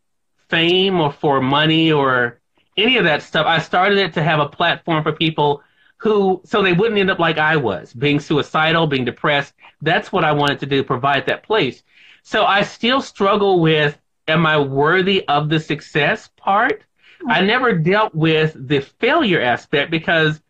[0.48, 2.40] fame or for money or
[2.76, 3.46] any of that stuff.
[3.46, 5.62] I started it to have a platform for people
[5.98, 9.54] who so they wouldn't end up like I was, being suicidal, being depressed.
[9.82, 11.82] That's what I wanted to do, provide that place.
[12.22, 16.82] So I still struggle with am I worthy of the success part?
[17.28, 20.40] I never dealt with the failure aspect because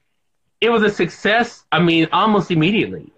[0.61, 3.13] it was a success, I mean, almost immediately.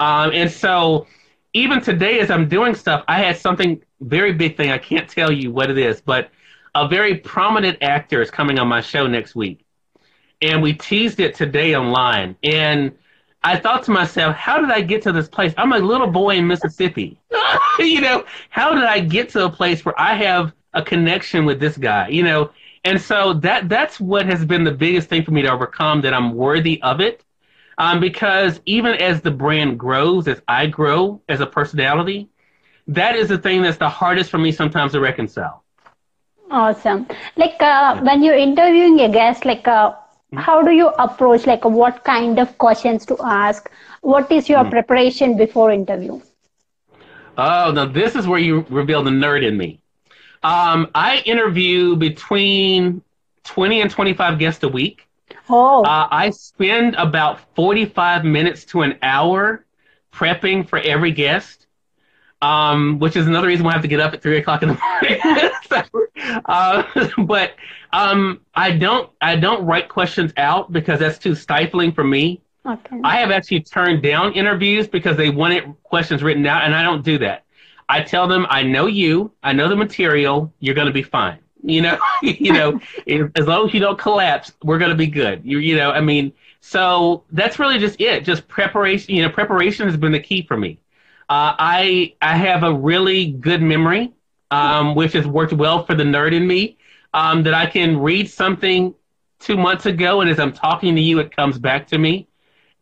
[0.00, 1.06] Um, and so
[1.52, 4.70] even today, as I'm doing stuff, I had something very big thing.
[4.70, 6.30] I can't tell you what it is, but
[6.74, 9.64] a very prominent actor is coming on my show next week.
[10.42, 12.36] And we teased it today online.
[12.42, 12.92] And
[13.44, 15.54] I thought to myself, how did I get to this place?
[15.56, 17.20] I'm a little boy in Mississippi.
[17.78, 21.60] you know, how did I get to a place where I have a connection with
[21.60, 22.08] this guy?
[22.08, 22.50] You know,
[22.84, 26.12] and so that that's what has been the biggest thing for me to overcome that
[26.12, 27.22] I'm worthy of it.
[27.78, 32.28] Um, because even as the brand grows, as I grow as a personality,
[32.86, 35.64] that is the thing that's the hardest for me sometimes to reconcile.
[36.50, 37.06] Awesome.
[37.36, 39.94] Like uh, when you're interviewing a guest, like uh,
[40.36, 44.70] how do you approach like what kind of questions to ask what is your mm.
[44.70, 46.20] preparation before interview
[47.38, 49.80] oh now this is where you reveal the nerd in me
[50.42, 53.02] um, i interview between
[53.44, 55.06] 20 and 25 guests a week
[55.48, 59.64] oh uh, i spend about 45 minutes to an hour
[60.12, 61.64] prepping for every guest
[62.44, 64.68] um, which is another reason why I have to get up at three o'clock in
[64.68, 65.50] the morning.
[65.68, 67.54] so, uh, but
[67.92, 72.42] um, I don't I don't write questions out because that's too stifling for me.
[72.66, 73.00] Okay.
[73.04, 77.04] I have actually turned down interviews because they wanted questions written out, and I don't
[77.04, 77.44] do that.
[77.88, 81.38] I tell them I know you, I know the material, you're going to be fine.
[81.64, 82.80] You know, you know,
[83.36, 85.42] as long as you don't collapse, we're going to be good.
[85.44, 88.24] You, you know, I mean, so that's really just it.
[88.24, 89.14] Just preparation.
[89.14, 90.78] You know, preparation has been the key for me.
[91.28, 94.12] Uh, I I have a really good memory,
[94.50, 96.76] um, which has worked well for the nerd in me.
[97.14, 98.94] Um, that I can read something
[99.38, 102.28] two months ago, and as I'm talking to you, it comes back to me.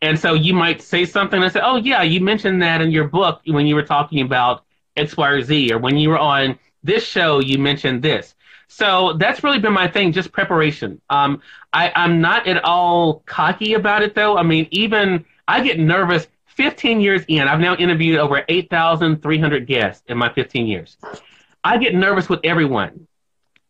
[0.01, 3.09] And so you might say something and say, "Oh yeah, you mentioned that in your
[3.09, 4.64] book when you were talking about
[4.97, 8.35] X, Y, or Z, or when you were on this show, you mentioned this."
[8.75, 10.99] So that's really been my thing, just preparation.
[11.11, 11.43] Um,
[11.75, 14.39] I, I'm not at all cocky about it, though.
[14.39, 20.03] I mean, even I get nervous 15 years in, I've now interviewed over 8,300 guests
[20.09, 20.97] in my 15 years.
[21.63, 23.07] I get nervous with everyone.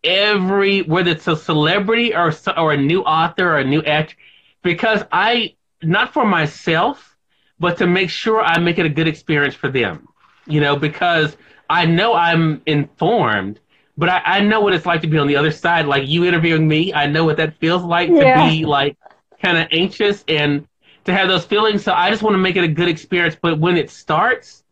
[0.05, 4.15] Every, whether it's a celebrity or, or a new author or a new actor,
[4.62, 7.17] because I, not for myself,
[7.59, 10.07] but to make sure I make it a good experience for them.
[10.47, 11.37] You know, because
[11.69, 13.59] I know I'm informed,
[13.96, 15.87] but I, I know what it's like to be on the other side.
[15.87, 18.44] Like you interviewing me, I know what that feels like yeah.
[18.44, 18.96] to be like
[19.42, 20.66] kind of anxious and
[21.05, 21.83] to have those feelings.
[21.83, 23.37] So I just want to make it a good experience.
[23.40, 24.62] But when it starts,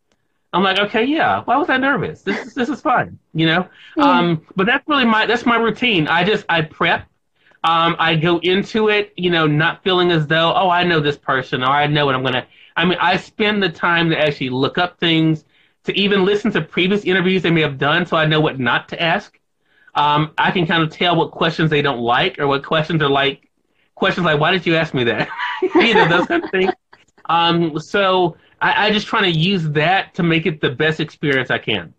[0.53, 1.43] I'm like, okay, yeah.
[1.45, 2.23] Why was I nervous?
[2.23, 3.69] This is this is fun, you know.
[3.97, 4.03] Mm.
[4.03, 6.09] Um, but that's really my that's my routine.
[6.09, 7.07] I just I prep.
[7.63, 11.19] Um, I go into it, you know, not feeling as though, oh, I know this
[11.19, 12.47] person or I know what I'm gonna.
[12.75, 15.45] I mean, I spend the time to actually look up things,
[15.85, 18.89] to even listen to previous interviews they may have done, so I know what not
[18.91, 19.39] to ask.
[19.95, 23.09] Um, I can kind of tell what questions they don't like or what questions are
[23.09, 23.51] like
[24.01, 25.29] questions like, why did you ask me that?
[25.63, 26.73] you know, those kind of things.
[27.27, 31.51] Um, so I, I just try to use that to make it the best experience
[31.51, 31.95] I can.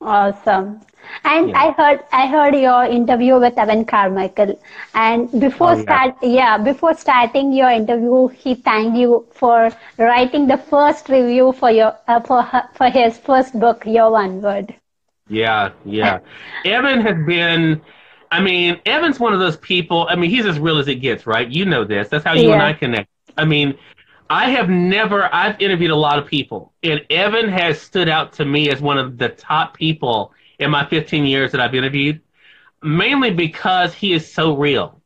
[0.00, 0.80] Awesome.
[1.24, 1.62] And yeah.
[1.62, 4.58] I heard I heard your interview with Evan Carmichael,
[4.94, 5.82] and before oh, yeah.
[5.82, 11.70] start yeah before starting your interview, he thanked you for writing the first review for
[11.70, 14.74] your uh, for her, for his first book, Your One Word.
[15.28, 16.20] Yeah, yeah.
[16.64, 17.82] Evan has been.
[18.30, 20.06] I mean, Evan's one of those people.
[20.10, 21.48] I mean, he's as real as it gets, right?
[21.48, 22.08] You know this.
[22.08, 22.54] That's how you Yeah.
[22.54, 23.08] and I connect.
[23.36, 23.78] I mean,
[24.30, 25.32] I have never.
[25.32, 28.98] I've interviewed a lot of people, and Evan has stood out to me as one
[28.98, 32.20] of the top people in my 15 years that I've interviewed,
[32.82, 35.00] mainly because he is so real.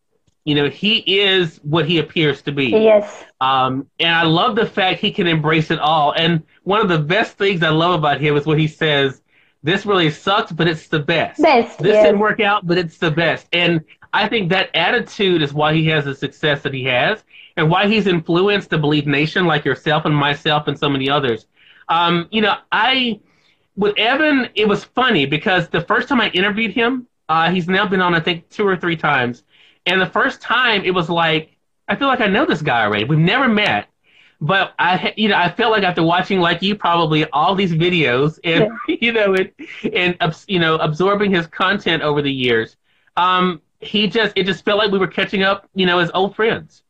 [0.45, 2.69] You know, he is what he appears to be.
[2.69, 3.25] Yes.
[3.41, 6.13] Um, and I love the fact he can embrace it all.
[6.13, 9.21] And one of the best things I love about him is what he says,
[9.63, 11.43] this really sucks, but it's the best.
[11.43, 12.07] Best, This yes.
[12.07, 13.47] didn't work out, but it's the best.
[13.53, 17.23] And I think that attitude is why he has the success that he has
[17.57, 21.47] and why he's influenced the Believe Nation like yourself and myself and so many others.
[21.89, 23.21] Um, you know, I,
[23.79, 27.87] with Evan, it was funny because the first time I interviewed him, uh, he's now
[27.87, 29.45] been on, I think, two or three times.
[29.87, 33.05] And the first time it was like, I feel like I know this guy already.
[33.05, 33.87] We've never met.
[34.41, 38.39] But I, you know, I felt like after watching, like you, probably all these videos
[38.45, 39.53] and you know, and
[39.93, 42.77] and you know, absorbing his content over the years,
[43.17, 46.37] um, he just it just felt like we were catching up, you know, as old
[46.37, 46.83] friends.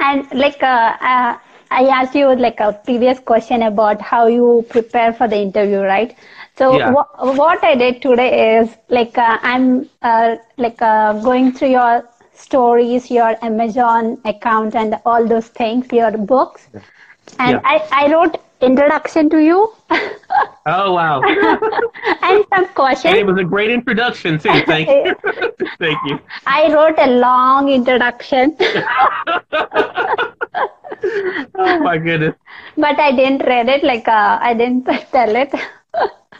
[0.00, 1.38] And like uh, uh,
[1.74, 6.14] I asked you like a previous question about how you prepare for the interview, right?
[6.56, 6.96] So Yeah.
[6.96, 12.04] wha- what I did today is like uh, I'm uh, like uh, going through your
[12.34, 16.68] stories, your Amazon account, and all those things, your books,
[17.38, 17.64] and Yeah.
[17.64, 19.72] I I wrote introduction to you
[20.66, 21.20] Oh wow!
[22.22, 22.66] and some
[23.04, 24.62] and it was a great introduction too.
[24.64, 25.14] Thank you,
[25.78, 26.18] thank you.
[26.46, 28.56] I wrote a long introduction,
[31.54, 32.34] Oh my goodness.
[32.78, 33.84] but I didn't read it.
[33.84, 35.54] Like uh, I didn't tell it.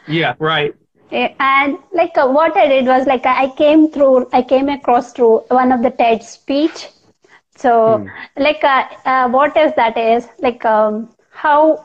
[0.08, 0.74] Yeah, right.
[1.12, 5.12] Eh, and like uh, what I did was like I came through, I came across
[5.12, 6.88] through one of the TED speech.
[7.56, 8.08] So
[8.38, 11.84] like uh, uh, what is that is like um, how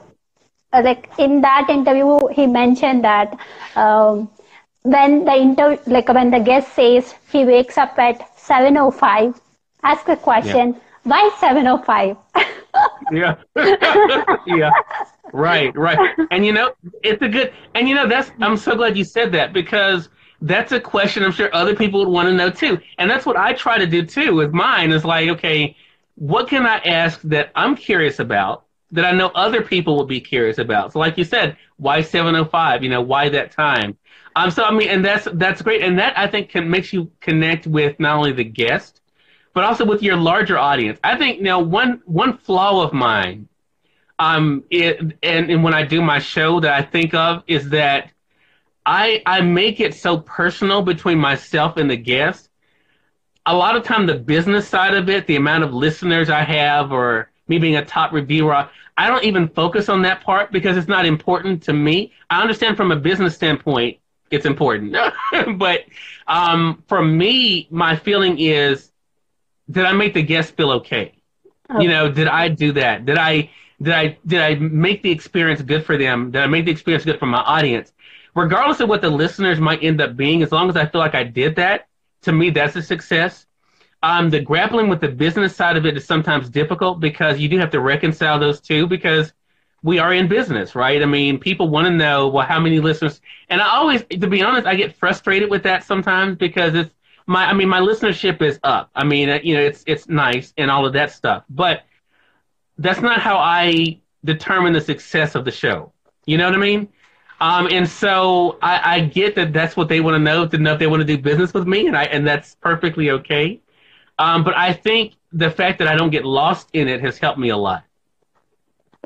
[0.74, 3.38] uh, like in that interview he mentioned that
[3.76, 4.30] um,
[4.84, 9.40] when the interview like when the guest says he wakes up at 7:05,
[9.84, 12.18] ask the question why 7:05.
[13.12, 13.36] Yeah.
[14.46, 14.72] yeah.
[15.34, 16.02] Right, right.
[16.32, 19.32] And you know, it's a good and you know that's I'm so glad you said
[19.34, 20.10] that because
[20.42, 22.80] that's a question I'm sure other people would want to know too.
[22.98, 25.76] And that's what I try to do too with mine is like, okay,
[26.16, 30.22] what can I ask that I'm curious about that I know other people will be
[30.22, 30.94] curious about?
[30.94, 32.84] So like you said, why 705?
[32.84, 33.98] You know, why that time?
[34.36, 37.12] Um so I mean and that's that's great and that I think can makes you
[37.20, 39.02] connect with not only the guest
[39.54, 41.00] but also with your larger audience.
[41.04, 43.50] I think now one one flaw of mine
[44.20, 48.12] um, it, and, and when I do my show that I think of is that
[48.86, 52.50] I I make it so personal between myself and the guest.
[53.46, 56.92] A lot of time, the business side of it, the amount of listeners I have,
[56.92, 60.88] or me being a top reviewer, I don't even focus on that part because it's
[60.88, 62.14] not important to me.
[62.30, 63.98] I understand from a business standpoint,
[64.32, 64.96] it's important,
[65.58, 65.86] but
[66.28, 68.92] um, for me, my feeling is,
[69.72, 71.14] did I make the guest feel okay?
[71.80, 73.06] You know, did I do that?
[73.06, 73.50] Did I
[73.82, 76.32] did I did I make the experience good for them?
[76.32, 77.94] Did I make the experience good for my audience?
[78.36, 81.16] Regardless of what the listeners might end up being, as long as I feel like
[81.16, 81.88] I did that,
[82.24, 83.46] to me that's a success.
[84.02, 87.58] Um, the grappling with the business side of it is sometimes difficult because you do
[87.58, 89.34] have to reconcile those two because
[89.84, 91.02] we are in business, right?
[91.02, 93.22] I mean, people want to know, well, how many listeners?
[93.50, 96.94] And I always, to be honest, I get frustrated with that sometimes because it's
[97.28, 98.90] my, I mean, my listenership is up.
[98.96, 101.84] I mean, uh, you know, it's it's nice and all of that stuff, but
[102.78, 105.92] that's not how I determine the success of the show.
[106.26, 106.90] You know what I mean?
[107.42, 110.74] Um, and so I, I get that that's what they want to know to know
[110.74, 113.62] if they want to do business with me, and I and that's perfectly okay.
[114.20, 117.40] Um, but I think the fact that I don't get lost in it has helped
[117.40, 117.86] me a lot.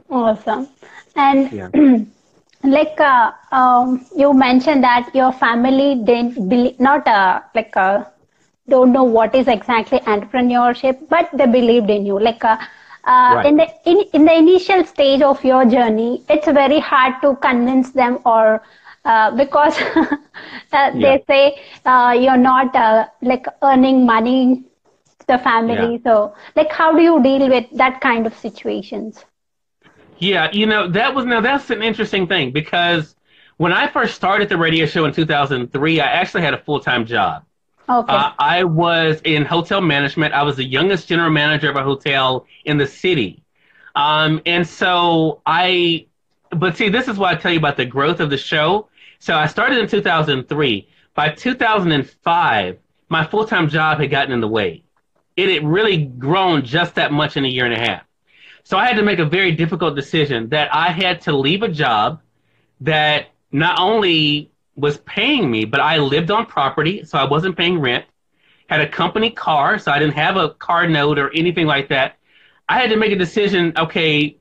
[0.10, 0.67] Awesome.
[1.15, 1.71] And Yeah.
[2.63, 8.04] like uh, um, you mentioned that your family didn't believe, not uh, like uh,
[8.69, 12.19] don't know what is exactly entrepreneurship, but they believed in you.
[12.19, 12.58] Like uh,
[13.06, 13.45] uh, Right.
[13.45, 17.91] in the in, in the initial stage of your journey, it's very hard to convince
[17.91, 18.62] them or
[19.06, 19.78] uh, because
[20.73, 21.02] uh, Yeah.
[21.02, 24.63] they say uh, you're not uh, like earning money
[25.26, 26.02] the family.
[26.04, 29.26] So like how do you deal with that kind of situations?
[30.18, 33.16] Yeah, you know, that was now that's an interesting thing because
[33.58, 37.06] when I first started the radio show in 2003, I actually had a full time
[37.06, 37.43] job.
[37.89, 38.14] Okay.
[38.14, 40.34] Uh, I was in hotel management.
[40.34, 43.43] I was the youngest general manager of a hotel in the city.
[43.95, 46.08] Um, and so I,
[46.52, 48.88] but see, this is why I tell you about the growth of the show.
[49.20, 50.88] So I started in 2003.
[51.16, 52.78] By 2005,
[53.10, 54.83] my full time job had gotten in the way.
[55.36, 58.04] It had really grown just that much in a year and a half.
[58.64, 61.68] So I had to make a very difficult decision that I had to leave a
[61.68, 62.22] job
[62.82, 67.80] that not only was paying me, but I lived on property, so I wasn't paying
[67.80, 68.06] rent.
[68.68, 72.18] Had a company car, so I didn't have a car note or anything like that.
[72.70, 73.74] I had to make a decision.
[73.78, 74.38] Okay,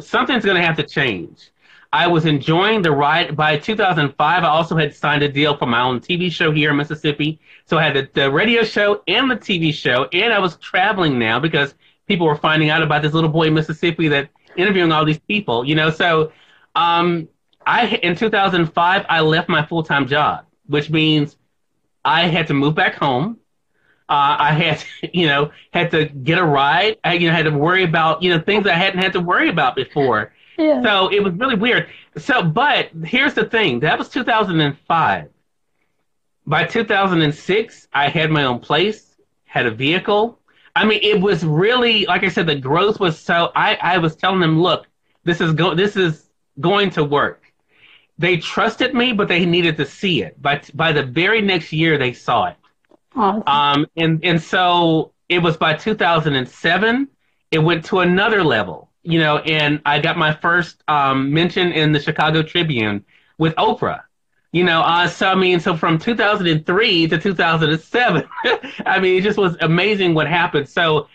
[0.00, 1.50] something's going to have to change.
[1.92, 3.34] I was enjoying the ride.
[3.36, 6.76] By 2005, I also had signed a deal for my own TV show here in
[6.76, 7.40] Mississippi.
[7.64, 11.18] So I had the, the radio show and the TV show, and I was traveling
[11.18, 11.74] now because
[12.06, 15.64] people were finding out about this little boy in Mississippi that interviewing all these people,
[15.64, 15.90] you know.
[15.90, 16.32] So
[16.74, 17.28] um,
[17.66, 21.36] I in 2005, I left my full time job, which means
[22.04, 23.38] I had to move back home.
[24.10, 24.84] Uh, I had,
[25.14, 26.98] you know, had to get a ride.
[27.04, 29.48] I, you know, had to worry about, you know, things I hadn't had to worry
[29.48, 30.32] about before.
[30.58, 30.82] Yeah.
[30.82, 31.88] So it was really weird.
[32.16, 33.80] So, but here's the thing.
[33.80, 35.28] That was 2005.
[36.46, 40.38] By 2006, I had my own place, had a vehicle.
[40.74, 43.52] I mean, it was really, like I said, the growth was so.
[43.54, 44.86] I, I was telling them, look,
[45.24, 46.30] this is go, this is
[46.60, 47.44] going to work.
[48.18, 50.40] They trusted me, but they needed to see it.
[50.40, 52.56] But by the very next year, they saw it.
[53.14, 53.42] Awesome.
[53.46, 57.08] Um, and and so it was by 2007.
[57.50, 61.92] It went to another level, you know, and I got my first um, mention in
[61.92, 63.04] the Chicago Tribune
[63.38, 64.02] with Oprah.
[64.52, 68.28] You know, uh, so I mean, so from 2003 to 2007,
[68.86, 70.68] I mean, it just was amazing what happened.
[70.68, 71.08] So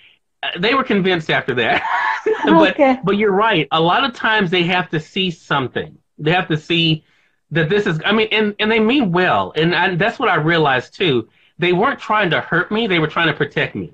[0.44, 1.84] uh, they were convinced after that.
[2.46, 3.00] but okay.
[3.04, 3.68] but you're right.
[3.72, 5.98] A lot of times they have to see something.
[6.20, 7.04] They have to see
[7.52, 8.00] that this is.
[8.06, 11.28] I mean, and and they mean well, and, and that's what I realized too
[11.60, 13.94] they weren't trying to hurt me, they were trying to protect me.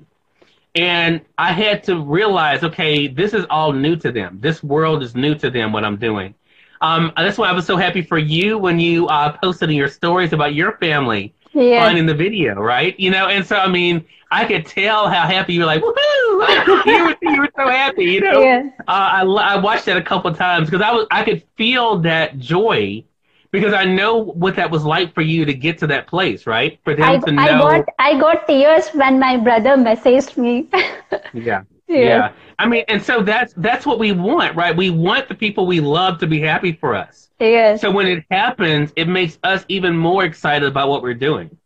[0.80, 4.38] And I had to realize, okay, this is all new to them.
[4.40, 6.34] This world is new to them, what I'm doing.
[6.80, 9.90] Um, that's why I was so happy for you when you uh, posted in your
[9.90, 11.84] stories about your family yeah.
[11.84, 12.98] finding the video, right?
[12.98, 16.86] You know, and so I mean, I could tell how happy you were, like, woohoo!
[16.86, 18.42] you, were, you were so happy, you know.
[18.42, 18.70] Yeah.
[18.80, 22.40] Uh, I I watched that a couple times because I was I could feel that
[22.40, 23.04] joy
[23.52, 26.80] because I know what that was like for you to get to that place, right?
[26.84, 27.41] For them I, to know.
[27.41, 30.70] I got I got tears when my brother messaged me.
[31.34, 31.64] yeah.
[31.88, 32.34] Yeah.
[32.60, 34.76] I mean, and so that's that's what we want, right?
[34.76, 37.30] We want the people we love to be happy for us.
[37.39, 37.82] Yes.
[37.82, 41.58] So when it happens, it makes us even more excited about what we're doing.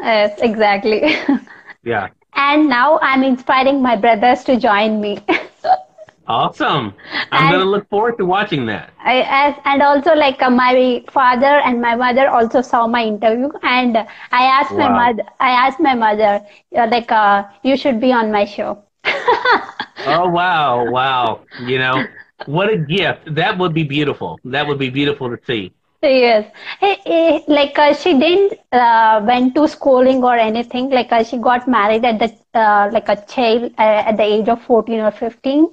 [0.00, 1.14] Yes, exactly.
[1.84, 2.08] yeah.
[2.34, 5.18] And now I'm inspiring my brothers to join me.
[6.26, 6.94] Awesome.
[7.32, 8.92] I'm going to look forward to watching that.
[8.98, 13.50] I, as, and also, like uh, my father and my mother also saw my interview,
[13.62, 14.88] and I asked wow.
[14.88, 15.22] my mother.
[15.40, 16.46] I asked my mother,
[16.76, 18.84] uh, like, uh, you should be on my show.
[19.04, 21.40] oh wow, wow!
[21.62, 22.04] You know,
[22.46, 23.34] what a gift.
[23.34, 24.38] That would be beautiful.
[24.44, 25.72] That would be beautiful to see.
[26.02, 30.90] Yes, hey, hey, like uh, she didn't uh, went to schooling or anything.
[30.90, 34.48] Like uh, she got married at the uh, like a child uh, at the age
[34.48, 35.68] of fourteen or fifteen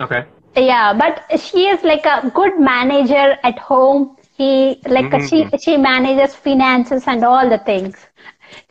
[0.00, 0.24] Okay.
[0.56, 4.16] Yeah, but she is like a good manager at home.
[4.36, 5.26] He like mm-hmm.
[5.26, 7.96] she she manages finances and all the things.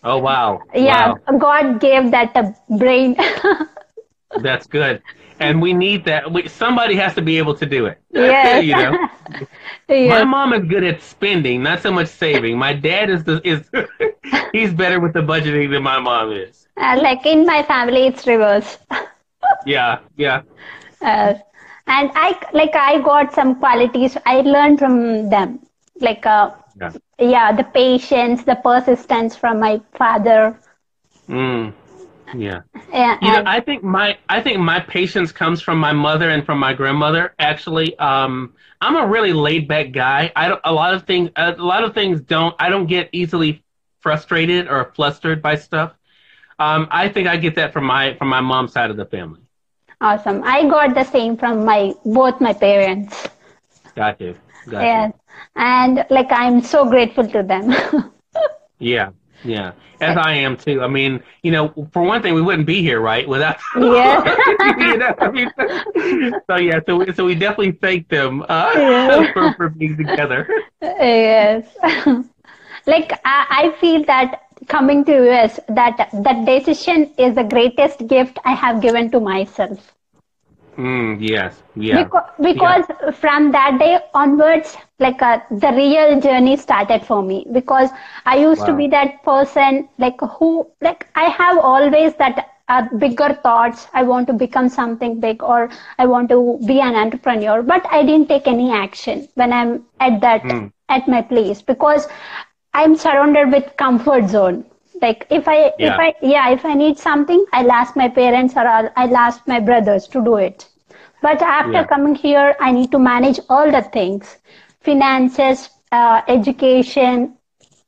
[0.03, 0.59] Oh wow!
[0.73, 1.38] Yeah, wow.
[1.38, 3.15] God gave that a brain.
[4.41, 5.01] That's good,
[5.39, 6.32] and we need that.
[6.32, 7.99] We, somebody has to be able to do it.
[8.11, 9.07] Yeah, you know.
[9.89, 12.57] My mom is good at spending, not so much saving.
[12.57, 13.69] My dad is the, is
[14.51, 16.67] he's better with the budgeting than my mom is.
[16.75, 18.78] Uh, like in my family, it's reverse.
[19.65, 20.41] yeah, yeah.
[21.02, 21.34] Uh,
[21.88, 25.60] and I like I got some qualities I learned from them,
[26.00, 26.91] like uh, yeah.
[27.20, 30.60] yeah, the patience, the persistence from my father.
[31.30, 31.74] Mm.
[32.34, 32.62] Yeah.
[32.91, 33.18] Yeah.
[33.22, 36.60] You know, I think my I think my patience comes from my mother and from
[36.60, 37.34] my grandmother.
[37.39, 40.32] Actually, um, I'm a really laid back guy.
[40.36, 43.64] I don't, a lot of things a lot of things don't I don't get easily
[44.02, 45.93] frustrated or flustered by stuff.
[46.60, 49.47] Um, I think I get that from my from my mom's side of the family.
[50.00, 50.43] Awesome.
[50.43, 53.28] I got the same from my both my parents.
[53.95, 54.36] Got you.
[54.70, 55.14] Got yes.
[55.14, 55.20] You.
[55.56, 57.74] And like I'm so grateful to them.
[58.80, 59.10] yeah.
[59.43, 59.74] Yeah.
[60.00, 60.84] As I am too.
[60.84, 63.28] I mean, you know, for one thing, we wouldn't be here, right?
[63.28, 63.58] Without.
[63.76, 64.24] Yeah.
[64.78, 65.52] you know, I mean,
[66.48, 66.80] so yeah.
[66.86, 69.34] So we, so we definitely thank them uh, yeah.
[69.34, 70.48] for for being together.
[70.82, 71.66] Yes.
[72.86, 78.39] like I, I feel that coming to US that that decision is the greatest gift
[78.45, 79.93] I have given to myself.
[80.78, 82.03] Mm, yes, yeah.
[82.03, 83.12] Because, because yeah.
[83.12, 87.45] from that day onwards, like uh, the real journey started for me.
[87.51, 87.89] Because
[88.26, 88.68] I used wow.
[88.68, 93.88] to be that person, like who, like I have always that uh, bigger thoughts.
[93.93, 97.64] I want to become something big, or I want to be an entrepreneur.
[97.64, 100.72] But I didn't take any action when I'm at that mm.
[100.89, 102.08] at my place because
[102.78, 104.65] I'm surrounded with comfort zone.
[105.01, 105.93] Like if I yeah.
[105.93, 109.47] if I yeah if I need something, I'll ask my parents or I'll, I'll ask
[109.47, 110.67] my brothers to do it.
[111.21, 111.86] But after yeah.
[111.86, 114.38] coming here, I need to manage all the things,
[114.82, 117.38] finances, uh, education,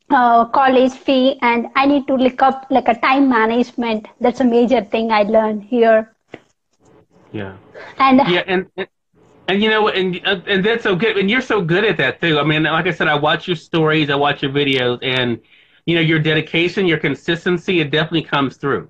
[0.09, 4.07] uh, college fee, and I need to look up like a time management.
[4.19, 6.13] That's a major thing I learned here.
[7.31, 7.57] Yeah.
[7.99, 8.67] And Yeah, and
[9.49, 12.39] and, you know, and and that's so good, and you're so good at that too.
[12.39, 15.39] I mean, like I said, I watch your stories, I watch your videos, and
[15.85, 18.89] you know, your dedication, your consistency, it definitely comes through.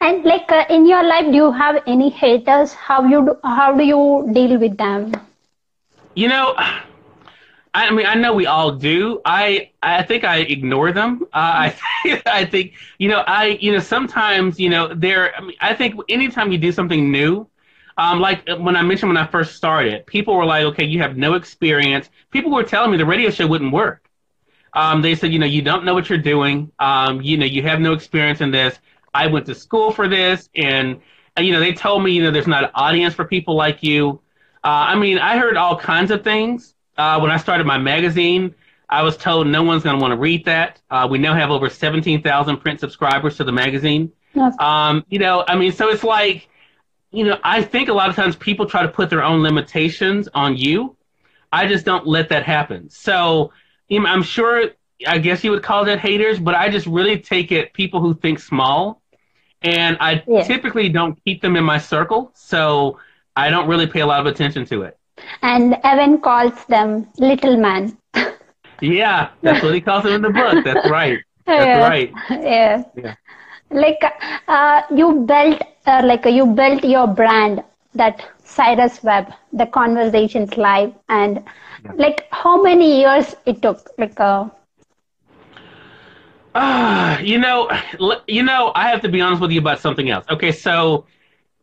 [0.00, 2.74] and like uh, in your life, do you have any haters?
[2.74, 5.12] How you do, how do you deal with them?
[6.14, 6.54] You know,
[7.74, 9.20] I mean, I know we all do.
[9.24, 11.22] I I think I ignore them.
[11.32, 15.34] Uh, I I think you know I you know sometimes you know there.
[15.36, 17.48] I mean, I think anytime you do something new,
[17.96, 21.16] um, like when I mentioned when I first started, people were like, "Okay, you have
[21.16, 24.08] no experience." People were telling me the radio show wouldn't work.
[24.74, 26.70] Um, they said, "You know, you don't know what you're doing.
[26.78, 28.78] Um, you know, you have no experience in this."
[29.14, 31.00] I went to school for this, and
[31.38, 33.82] uh, you know, they told me, you know, there's not an audience for people like
[33.82, 34.20] you.
[34.62, 36.74] Uh, I mean, I heard all kinds of things.
[36.98, 38.54] Uh, when I started my magazine,
[38.88, 40.80] I was told no one's going to want to read that.
[40.90, 44.12] Uh, we now have over 17,000 print subscribers to the magazine.
[44.58, 46.48] Um, you know, I mean, so it's like,
[47.10, 50.28] you know, I think a lot of times people try to put their own limitations
[50.34, 50.96] on you.
[51.52, 52.90] I just don't let that happen.
[52.90, 53.52] So
[53.88, 54.70] you know, I'm sure,
[55.06, 58.14] I guess you would call that haters, but I just really take it people who
[58.14, 59.00] think small.
[59.62, 60.42] And I Yeah.
[60.42, 62.30] typically don't keep them in my circle.
[62.34, 62.98] So
[63.36, 64.98] I don't really pay a lot of attention to it.
[65.42, 67.96] And Evan calls them little man.
[68.80, 70.64] Yeah, that's what he calls them in the book.
[70.64, 71.18] That's right.
[71.46, 71.88] That's Yeah.
[71.88, 72.12] right.
[72.30, 72.82] yeah.
[72.96, 73.14] Yeah.
[73.70, 74.02] Like
[74.48, 77.62] uh, you built uh, like you built your brand
[77.94, 81.42] that Cyrus Webb the conversations live, and
[81.96, 83.90] like how many years it took?
[83.98, 84.48] Like uh,
[86.54, 87.70] Ah, you know,
[88.26, 90.24] you know, I have to be honest with you about something else.
[90.30, 91.06] Okay, so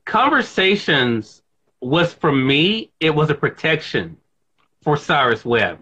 [0.06, 1.42] conversations
[1.82, 4.18] was for me, it was a protection
[4.82, 5.80] for Cyrus Webb.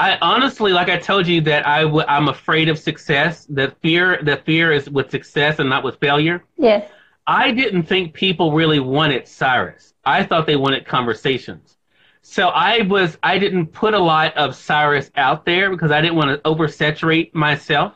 [0.00, 3.46] I honestly, like I told you, that I w- I'm afraid of success.
[3.50, 6.42] That fear, that fear is with success and not with failure.
[6.56, 6.90] yes,
[7.26, 9.94] I didn't think people really wanted Cyrus.
[10.04, 11.76] I thought they wanted conversations.
[12.22, 16.16] So I was I didn't put a lot of Cyrus out there because I didn't
[16.16, 17.94] want to oversaturate myself.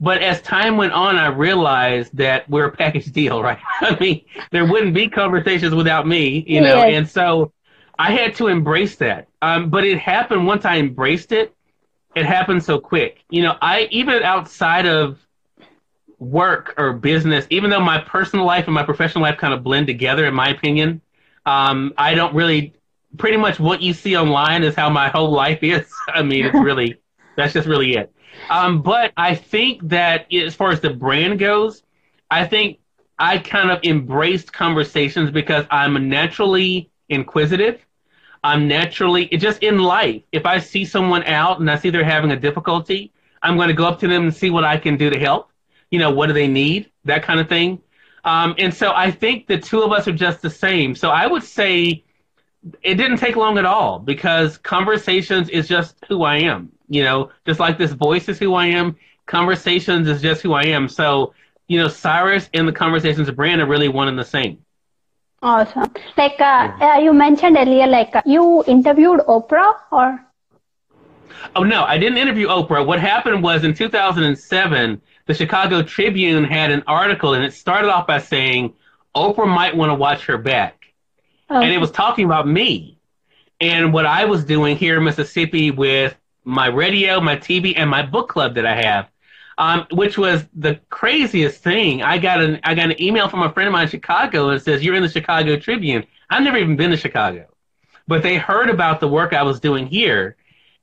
[0.00, 3.58] But as time went on, I realized that we're a package deal, right?
[3.82, 6.94] I mean, there wouldn't be conversations without me, you know, Yes.
[6.96, 7.52] and so
[8.00, 9.28] I had to embrace that.
[9.42, 11.54] Um, but it happened once I embraced it.
[12.16, 13.22] It happened so quick.
[13.28, 15.18] You know, I even outside of
[16.18, 19.86] work or business, even though my personal life and my professional life kind of blend
[19.86, 21.02] together, in my opinion,
[21.44, 22.72] um, I don't really.
[23.18, 25.92] Pretty much what you see online is how my whole life is.
[26.08, 26.96] I mean, it's really
[27.36, 28.10] that's just really it.
[28.48, 31.82] Um, but I think that as far as the brand goes,
[32.30, 32.78] I think
[33.18, 37.84] I kind of embraced conversations because I'm naturally inquisitive.
[38.42, 40.22] I'm naturally it just in life.
[40.32, 43.12] If I see someone out and I see they're having a difficulty,
[43.42, 45.50] I'm going to go up to them and see what I can do to help.
[45.90, 46.90] You know, what do they need?
[47.04, 47.80] That kind of thing.
[48.24, 50.94] Um, and so I think the two of us are just the same.
[50.94, 52.04] So I would say
[52.82, 56.70] it didn't take long at all because conversations is just who I am.
[56.88, 60.64] You know, just like this voice is who I am, conversations is just who I
[60.64, 60.88] am.
[60.88, 61.34] So,
[61.68, 64.58] you know, Cyrus and the conversations of brand are really one and the same.
[65.42, 65.92] Awesome.
[66.16, 70.20] Like uh, uh, you mentioned earlier, like uh, you interviewed Oprah or
[71.54, 72.84] Oh no, I didn't interview Oprah.
[72.84, 78.06] What happened was in 2007, the Chicago Tribune had an article, and it started off
[78.06, 78.74] by saying
[79.16, 80.84] Oprah might want to watch her back,
[81.48, 82.98] oh, and it was talking about me
[83.60, 88.02] and what I was doing here in Mississippi with my radio, my TV, and my
[88.02, 89.08] book club that I have.
[89.60, 92.02] Um, which was the craziest thing.
[92.02, 94.62] I got an I got an email from a friend of mine in Chicago and
[94.62, 96.06] says you're in the Chicago Tribune.
[96.30, 97.46] I've never even been to Chicago,
[98.08, 100.36] but they heard about the work I was doing here,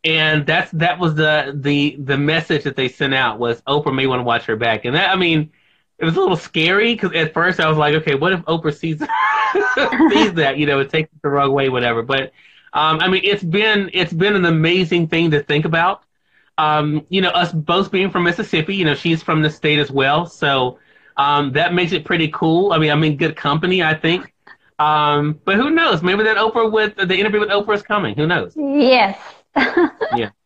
[0.03, 4.05] and that's that was the the the message that they sent out was Oprah may
[4.05, 5.51] want to watch her back, and that I mean
[5.97, 8.77] it was a little scary because at first I was like, okay, what if Oprah
[8.77, 8.99] sees
[10.13, 10.57] sees that?
[10.59, 12.03] You know, it takes it the wrong way, whatever.
[12.03, 12.31] But
[12.73, 16.03] um, I mean, it's been it's been an amazing thing to think about.
[16.57, 19.91] Um, you know, us both being from Mississippi, you know, she's from the state as
[19.91, 20.79] well, so
[21.17, 22.73] um, that makes it pretty cool.
[22.73, 24.33] I mean, I'm in good company, I think.
[24.79, 26.01] Um, but who knows?
[26.03, 28.15] Maybe that Oprah with the interview with Oprah is coming.
[28.15, 28.53] Who knows?
[28.55, 29.17] yes.
[30.15, 30.29] Yeah.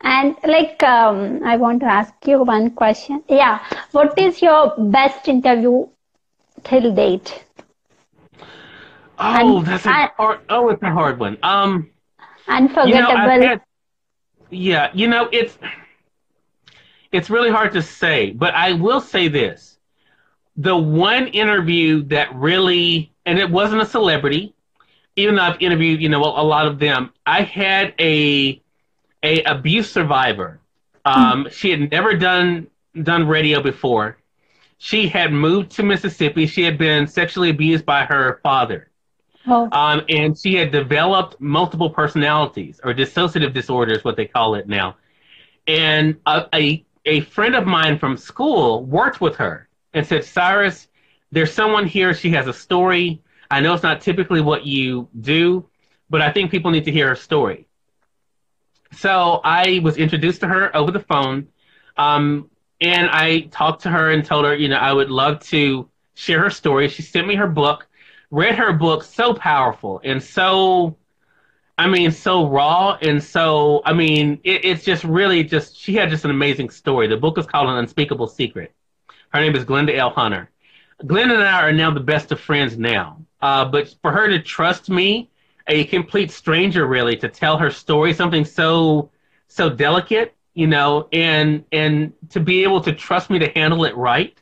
[0.00, 3.22] And like um, I want to ask you one question.
[3.28, 3.58] Yeah,
[3.92, 5.88] what is your best interview
[6.64, 7.44] till date?
[9.18, 10.40] Oh, And that's a I- hard.
[10.48, 11.36] Oh, it's a hard one.
[11.42, 11.90] Um,
[12.48, 13.16] you know, Unforgettable.
[13.16, 13.60] I've had,
[14.50, 15.58] yeah, you know, it's
[17.12, 19.78] it's really hard to say, but I will say this:
[20.56, 24.54] the one interview that really, and it wasn't a celebrity,
[25.16, 27.12] even though I've interviewed, you know, a lot of them.
[27.26, 28.60] I had a
[29.22, 30.60] a abuse survivor.
[31.04, 31.52] Um, mm.
[31.52, 32.68] She had never done
[33.02, 34.18] done radio before.
[34.78, 36.46] She had moved to Mississippi.
[36.46, 38.90] She had been sexually abused by her father.
[39.46, 39.68] Oh.
[39.72, 44.96] Um, and she had developed multiple personalities or dissociative disorders, what they call it now.
[45.66, 50.88] And a, a, a friend of mine from school worked with her and said, Cyrus,
[51.30, 52.14] there's someone here.
[52.14, 53.22] She has a story.
[53.50, 55.68] I know it's not typically what you do,
[56.10, 57.66] but I think people need to hear her story.
[58.92, 61.48] So I was introduced to her over the phone.
[61.96, 65.88] Um, and I talked to her and told her, you know, I would love to
[66.14, 66.88] share her story.
[66.88, 67.86] She sent me her book,
[68.30, 70.96] read her book, so powerful and so,
[71.76, 76.10] I mean, so raw and so, I mean, it, it's just really just, she had
[76.10, 77.06] just an amazing story.
[77.06, 78.72] The book is called An Unspeakable Secret.
[79.32, 80.10] Her name is Glenda L.
[80.10, 80.50] Hunter.
[81.04, 83.24] Glenda and I are now the best of friends now.
[83.40, 85.30] Uh, but for her to trust me,
[85.68, 89.10] a complete stranger really, to tell her story, something so,
[89.48, 93.96] so delicate you know, and and to be able to trust me to handle it
[93.96, 94.36] right.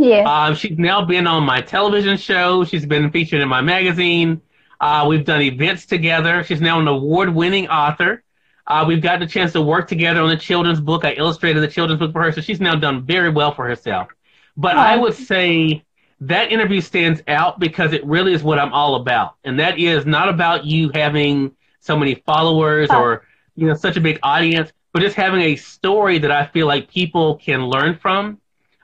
[0.00, 0.22] Yeah.
[0.22, 2.64] Um, she's now been on my television show.
[2.64, 4.40] She's been featured in my magazine.
[4.80, 6.42] Uh, we've done events together.
[6.42, 8.22] She's now an award-winning author.
[8.66, 11.04] Uh, we've gotten a chance to work together on the children's book.
[11.04, 14.08] I illustrated the children's book for her, so she's now done very well for herself.
[14.56, 14.80] But oh.
[14.80, 15.84] I would say
[16.22, 20.06] that interview stands out because it really is what I'm all about, and that is
[20.06, 23.00] not about you having so many followers oh.
[23.00, 26.66] or you know such a big audience but just having a story that I feel
[26.66, 28.39] like people can learn from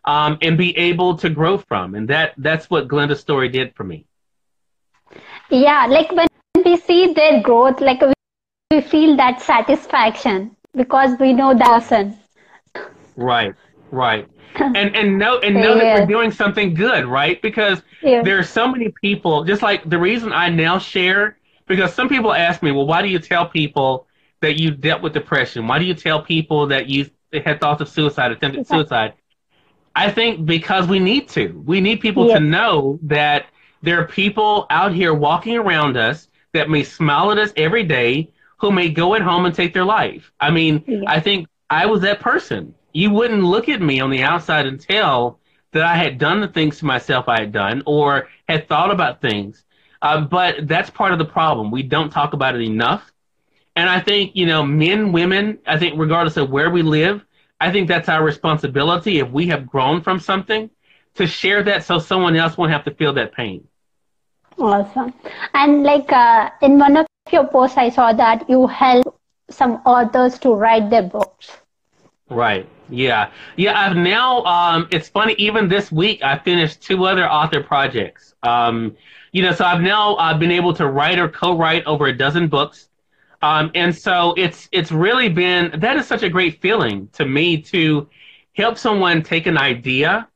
[0.07, 1.95] um, and be able to grow from.
[1.95, 4.07] And that that's what Glenda's story did for me.
[5.51, 6.29] Yeah, like when
[6.65, 8.01] we see their growth, like
[8.71, 12.19] we feel that satisfaction because we know that person.
[13.17, 13.55] Right,
[13.91, 14.29] right.
[14.55, 15.97] and and know and know yeah.
[15.97, 17.41] that we're doing something good, right?
[17.43, 18.23] Because yeah.
[18.23, 19.45] there are so many people.
[19.45, 21.37] Just like the reason I now share,
[21.67, 24.07] because some people ask me, well, why do you tell people
[24.41, 25.67] that you dealt with depression?
[25.67, 29.15] Why do you tell people that you had thoughts of suicide, attempted suicide?
[29.97, 31.63] I think because we need to.
[31.67, 33.47] We need people to know that
[33.83, 38.33] there are people out here walking around us that may smile at us every day
[38.59, 40.33] who may go at home and take their life.
[40.41, 42.75] I mean, I think I was that person.
[42.93, 45.41] You wouldn't look at me on the outside and tell
[45.73, 49.21] that I had done the things to myself I had done or had thought about
[49.21, 49.65] things.
[50.03, 51.71] Uh, but that's part of the problem.
[51.71, 53.13] We don't talk about it enough.
[53.77, 57.26] And I think, you know, men, women, I think regardless of where we live,
[57.61, 60.71] I think that's our responsibility if we have grown from something
[61.15, 63.67] to share that so someone else won't have to feel that pain.
[64.59, 65.13] Awesome.
[65.55, 69.19] And like uh, in one of your posts, I saw that you help
[69.51, 71.51] some authors to write their books.
[72.29, 72.69] Right.
[72.89, 73.31] Yeah.
[73.57, 73.79] Yeah.
[73.79, 78.35] I've now, um, it's funny, even this week, I finished two other author projects.
[78.43, 78.97] Um,
[79.33, 82.17] you know, so I've now uh, been able to write or co write over a
[82.17, 82.89] dozen books.
[83.47, 87.63] Um, and so it's it's really been that is such a great feeling to me
[87.73, 88.09] to
[88.55, 90.27] help someone take an idea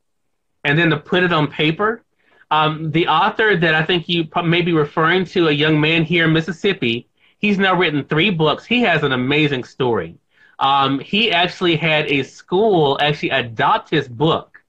[0.63, 2.03] and then to put it on paper.
[2.51, 6.23] Um, the author that I think you may be referring to, a young man here
[6.25, 7.09] in Mississippi,
[7.39, 8.63] he's now written three books.
[8.65, 10.15] He has an amazing story.
[10.59, 14.63] Um, he actually had a school actually adopt his book,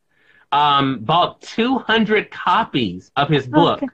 [0.50, 3.92] um, bought 200 copies of his book okay.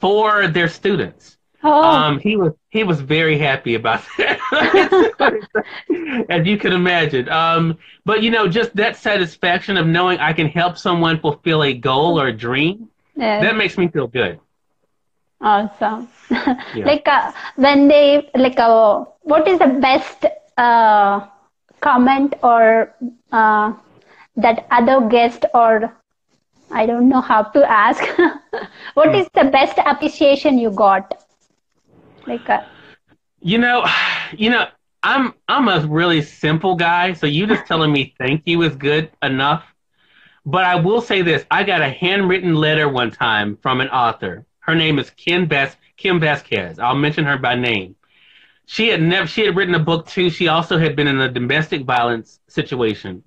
[0.00, 1.38] for their students.
[1.66, 1.82] Oh.
[1.82, 5.48] Um, he was he was very happy about that,
[6.28, 7.26] as you can imagine.
[7.30, 11.72] Um, but you know, just that satisfaction of knowing I can help someone fulfill a
[11.72, 13.40] goal or a dream, yeah.
[13.40, 14.40] that makes me feel good.
[15.40, 16.08] Awesome.
[16.30, 16.56] Yeah.
[16.84, 20.26] like uh, when they like, uh, what is the best
[20.58, 21.26] uh,
[21.80, 22.94] comment or
[23.32, 23.72] uh,
[24.36, 25.90] that other guest or
[26.70, 28.02] I don't know how to ask.
[28.94, 29.20] what mm.
[29.20, 31.23] is the best appreciation you got?
[33.40, 33.86] You know,
[34.36, 34.66] you know,
[35.02, 39.10] I'm I'm a really simple guy, so you just telling me thank you is good
[39.22, 39.64] enough.
[40.46, 44.46] But I will say this: I got a handwritten letter one time from an author.
[44.60, 46.78] Her name is Kim Bas Kim Vasquez.
[46.78, 47.96] I'll mention her by name.
[48.66, 50.30] She had never she had written a book too.
[50.30, 53.22] She also had been in a domestic violence situation.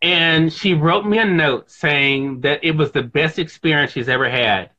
[0.00, 4.28] And she wrote me a note saying that it was the best experience she's ever
[4.28, 4.70] had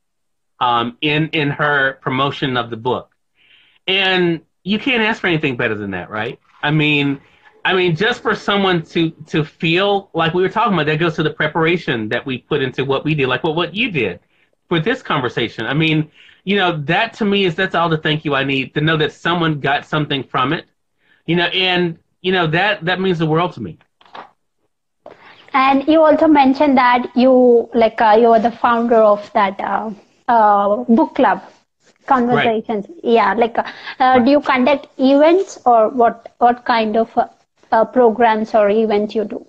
[0.60, 3.13] um, in in her promotion of the book.
[3.86, 6.38] And you can't ask for anything better than that, right?
[6.62, 7.20] I mean,
[7.64, 11.16] I mean, just for someone to to feel like we were talking about, that goes
[11.16, 14.20] to the preparation that we put into what we did, like what what you did
[14.68, 15.66] for this conversation.
[15.66, 16.10] I mean,
[16.44, 18.96] you know, that to me is that's all the thank you I need to know
[18.98, 20.66] that someone got something from it,
[21.26, 23.78] you know, and you know that that means the world to me.
[25.54, 29.90] And you also mentioned that you like uh, you are the founder of that uh,
[30.28, 31.42] uh, book club
[32.06, 32.86] conversations.
[33.02, 33.64] Yeah, like uh,
[34.00, 36.32] uh, do you conduct events or what?
[36.38, 37.16] What kind of
[37.72, 39.44] uh, programs or events you do?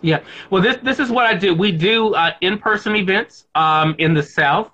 [0.00, 0.20] Yeah.
[0.50, 1.54] Well, this this is what I do.
[1.54, 4.70] We do uh, in-person events um, in the South,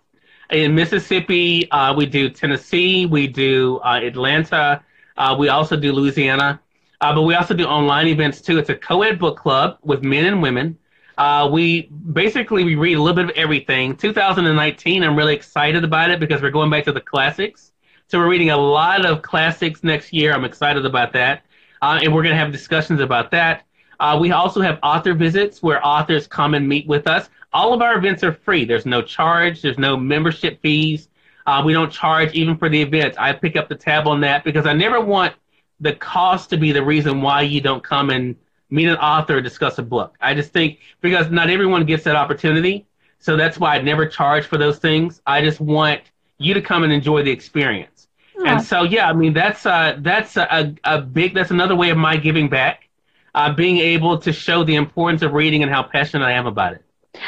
[0.50, 1.70] in Mississippi.
[1.70, 3.06] Uh, we do Tennessee.
[3.06, 4.82] We do uh, Atlanta.
[5.16, 6.60] Uh, we also do Louisiana.
[7.00, 8.58] Uh, but we also do online events too.
[8.58, 10.78] It's a co-ed book club with men and women.
[11.16, 13.96] Uh, we basically we read a little bit of everything.
[13.96, 17.72] 2019, I'm really excited about it because we're going back to the classics.
[18.08, 20.32] So we're reading a lot of classics next year.
[20.32, 21.44] I'm excited about that,
[21.80, 23.64] and we're going to have discussions about that.
[24.00, 27.30] Uh, we also have author visits where authors come and meet with us.
[27.52, 28.64] All of our events are free.
[28.64, 29.62] There's no charge.
[29.62, 31.08] There's no membership fees.
[31.46, 33.16] Uh, we don't charge even for the events.
[33.18, 35.34] I pick up the tab on that because I never want
[35.80, 38.36] the cost to be the reason why you don't come and
[38.74, 40.16] meet an author or discuss a book.
[40.20, 42.86] I just think because not everyone gets that opportunity.
[43.18, 45.22] So that's why I never charge for those things.
[45.26, 46.02] I just want
[46.38, 48.08] you to come and enjoy the experience.
[48.44, 51.96] And so, yeah, I mean, that's, uh, that's a, a big, that's another way of
[51.98, 52.88] my giving back
[53.34, 56.74] uh, being able to show the importance of reading and how passionate I am about
[56.74, 56.84] it.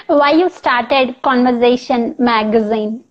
[0.09, 3.06] Why you started Conversation magazine?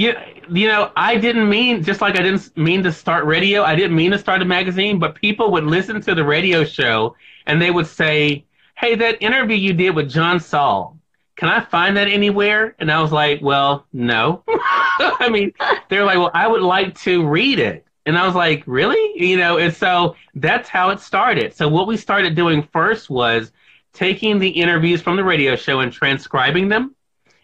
[0.00, 0.14] You,
[0.50, 3.94] you know, I didn't mean, just like I didn't mean to start radio, I didn't
[3.94, 7.70] mean to start a magazine, but people would listen to the radio show and they
[7.70, 8.46] would say,
[8.78, 10.98] Hey, that interview you did with John Saul,
[11.36, 12.74] can I find that anywhere?
[12.78, 14.42] And I was like, Well, no.
[14.48, 15.52] I mean,
[15.90, 17.86] they're like, Well, I would like to read it.
[18.06, 19.22] And I was like, really?
[19.22, 21.54] You know, and so that's how it started.
[21.54, 23.52] So what we started doing first was
[23.92, 26.94] taking the interviews from the radio show and transcribing them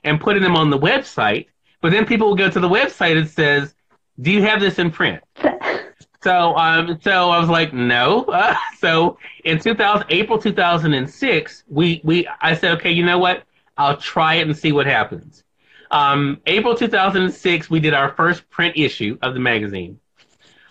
[0.04, 1.48] and putting them on the website.
[1.80, 3.74] But then people will go to the website and says,
[4.20, 5.22] do you have this in print?
[6.22, 8.24] so, um, so I was like, no.
[8.24, 13.44] Uh, so in 2000, April 2006, we, we, I said, okay, you know what?
[13.76, 15.44] I'll try it and see what happens.
[15.90, 20.00] Um, April 2006, we did our first print issue of the magazine.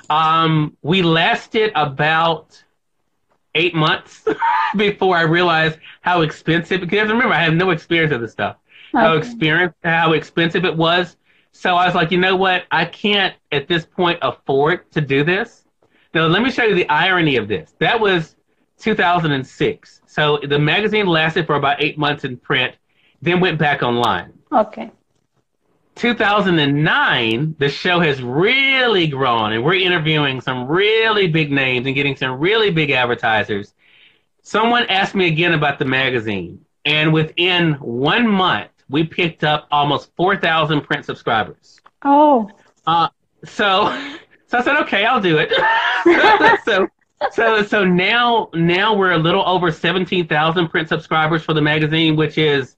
[0.09, 2.61] Um, we lasted about
[3.53, 4.27] eight months
[4.75, 6.81] before I realized how expensive.
[6.81, 8.57] Because remember, I have no experience of this stuff.
[8.95, 9.05] Okay.
[9.05, 11.17] How experience, how expensive it was.
[11.51, 12.63] So I was like, you know what?
[12.71, 15.65] I can't at this point afford to do this.
[16.13, 17.73] Now let me show you the irony of this.
[17.79, 18.35] That was
[18.79, 20.01] 2006.
[20.05, 22.75] So the magazine lasted for about eight months in print,
[23.21, 24.33] then went back online.
[24.51, 24.91] Okay.
[25.95, 32.15] 2009, the show has really grown, and we're interviewing some really big names and getting
[32.17, 33.73] some really big advertisers.
[34.41, 40.11] Someone asked me again about the magazine, and within one month, we picked up almost
[40.15, 41.79] 4,000 print subscribers.
[42.03, 42.49] Oh.
[42.85, 43.09] Uh,
[43.43, 43.87] so,
[44.47, 45.51] so I said, okay, I'll do it.
[46.65, 46.87] so,
[47.31, 52.37] so, so now, now we're a little over 17,000 print subscribers for the magazine, which
[52.37, 52.75] is,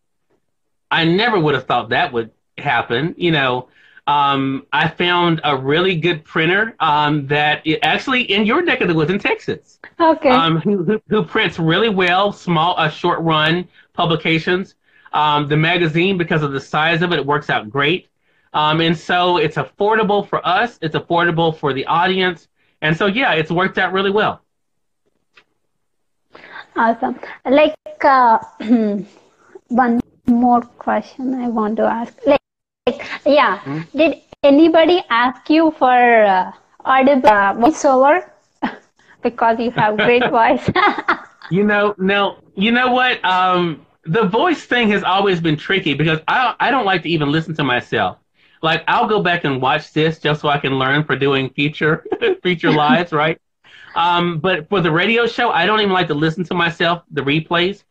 [0.89, 3.13] I never would have thought that would happen.
[3.17, 3.67] You know,
[4.07, 8.93] um, I found a really good printer um, that actually in your neck of the
[8.93, 9.79] woods in Texas.
[9.99, 10.29] Okay.
[10.29, 14.75] Um, who, who, who, prints really well, small, uh, short run publications.
[15.17, 18.07] Um, the magazine, because of the size of it, it works out great.
[18.53, 20.77] Um, and so it's affordable for us.
[20.79, 22.47] It's affordable for the audience.
[22.83, 24.41] And so, yeah, it's worked out really well.
[26.75, 27.19] Awesome.
[27.45, 28.37] Like uh,
[29.69, 32.13] one more question I want to ask.
[32.27, 33.57] Like, yeah.
[33.61, 33.81] Hmm?
[33.95, 36.51] Did anybody ask you for uh,
[36.85, 38.29] audible uh, voiceover?
[39.23, 40.69] because you have great voice.
[41.49, 43.25] you know, no, you know what?
[43.25, 47.31] Um, the voice thing has always been tricky because I I don't like to even
[47.31, 48.17] listen to myself.
[48.61, 52.05] Like I'll go back and watch this just so I can learn for doing future
[52.43, 53.39] future lives, right?
[53.95, 57.21] Um, but for the radio show, I don't even like to listen to myself, the
[57.21, 57.83] replays.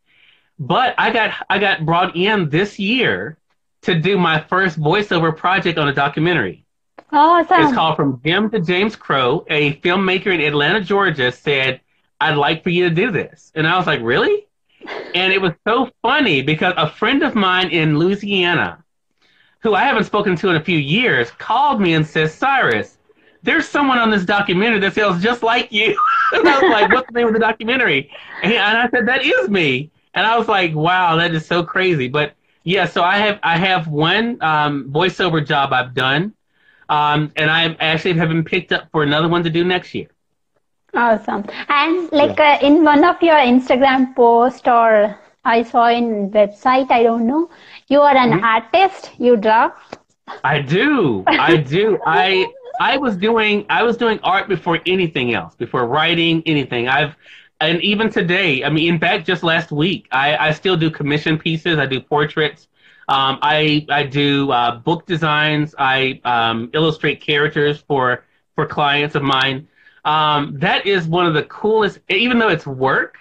[0.59, 3.39] But I got I got brought in this year
[3.83, 6.64] to do my first voiceover project on a documentary.
[7.12, 7.62] Awesome.
[7.62, 9.45] It's called From Jim to James Crow.
[9.49, 11.81] A filmmaker in Atlanta, Georgia said,
[12.21, 13.53] I'd like for you to do this.
[13.55, 14.47] And I was like, really?
[15.14, 18.84] And it was so funny because a friend of mine in Louisiana,
[19.61, 22.99] who I haven't spoken to in a few years, called me and says, Cyrus,
[23.43, 25.97] there's someone on this documentary that sounds just like you.
[26.32, 28.11] and I was like, what's the name of the documentary?
[28.43, 29.91] And I said, that is me.
[30.14, 32.09] And I was like, wow, that is so crazy.
[32.09, 32.34] But
[32.64, 36.34] yeah, so I have I have one um, voiceover job I've done,
[36.89, 40.09] um, and I actually have been picked up for another one to do next year.
[40.97, 41.45] Awesome.
[41.69, 42.59] And like yeah.
[42.61, 47.51] uh, in one of your Instagram post or I saw in website, I don't know,
[47.89, 48.45] you are an mm-hmm.
[48.45, 49.13] artist.
[49.19, 49.73] You draw.
[50.43, 51.23] I do.
[51.27, 51.99] I do.
[52.07, 52.47] I
[52.81, 56.89] I was doing I was doing art before anything else, before writing anything.
[56.89, 57.15] I've
[57.61, 61.39] and even today, I mean, in fact, just last week, I, I still do commission
[61.39, 61.79] pieces.
[61.79, 62.69] I do portraits.
[63.09, 65.75] Um, I I do uh, book designs.
[65.79, 68.25] I um, illustrate characters for
[68.55, 69.69] for clients of mine.
[70.07, 71.99] Um, that is one of the coolest.
[72.09, 73.19] Even though it's work,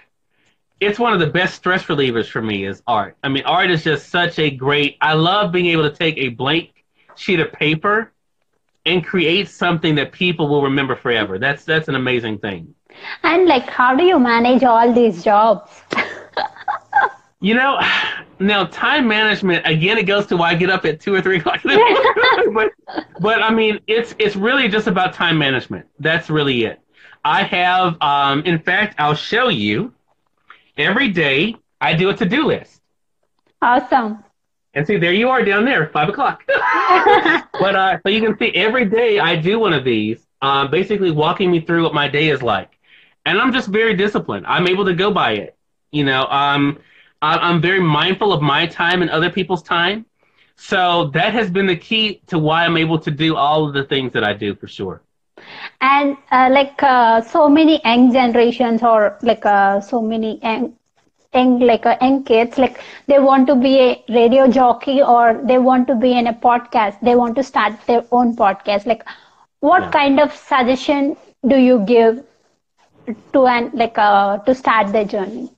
[0.80, 2.66] it's one of the best stress relievers for me.
[2.66, 3.18] Is art.
[3.24, 4.98] I mean, art is just such a great.
[5.02, 8.14] I love being able to take a blank sheet of paper
[8.86, 11.40] and create something that people will remember forever.
[11.40, 12.76] That's that's an amazing thing.
[13.24, 15.82] And like, how do you manage all these jobs?
[17.46, 17.80] you know,
[18.40, 19.98] now time management again.
[19.98, 21.62] It goes to why I get up at two or three o'clock.
[22.54, 22.72] but
[23.20, 25.86] but I mean, it's it's really just about time management.
[26.00, 26.82] That's really it.
[27.24, 29.94] I have, um, in fact, I'll show you.
[30.78, 32.82] Every day, I do a to-do list.
[33.62, 34.24] Awesome.
[34.74, 36.44] And see, there you are down there, five o'clock.
[36.48, 41.12] but uh, so you can see every day I do one of these, uh, basically
[41.12, 42.78] walking me through what my day is like,
[43.26, 44.46] and I'm just very disciplined.
[44.46, 45.56] I'm able to go by it.
[45.92, 46.78] You know, um,
[47.34, 50.06] I'm very mindful of my time and other people's time.
[50.56, 53.84] So that has been the key to why I'm able to do all of the
[53.84, 55.02] things that I do for sure.
[55.82, 60.74] And uh, like uh, so many young generations or like uh, so many young
[61.34, 65.58] young like uh, young kids like they want to be a radio jockey or they
[65.58, 69.04] want to be in a podcast they want to start their own podcast like
[69.60, 69.92] what yeah.
[69.92, 71.16] kind of suggestion
[71.48, 72.24] do you give
[73.34, 75.50] to an like uh, to start their journey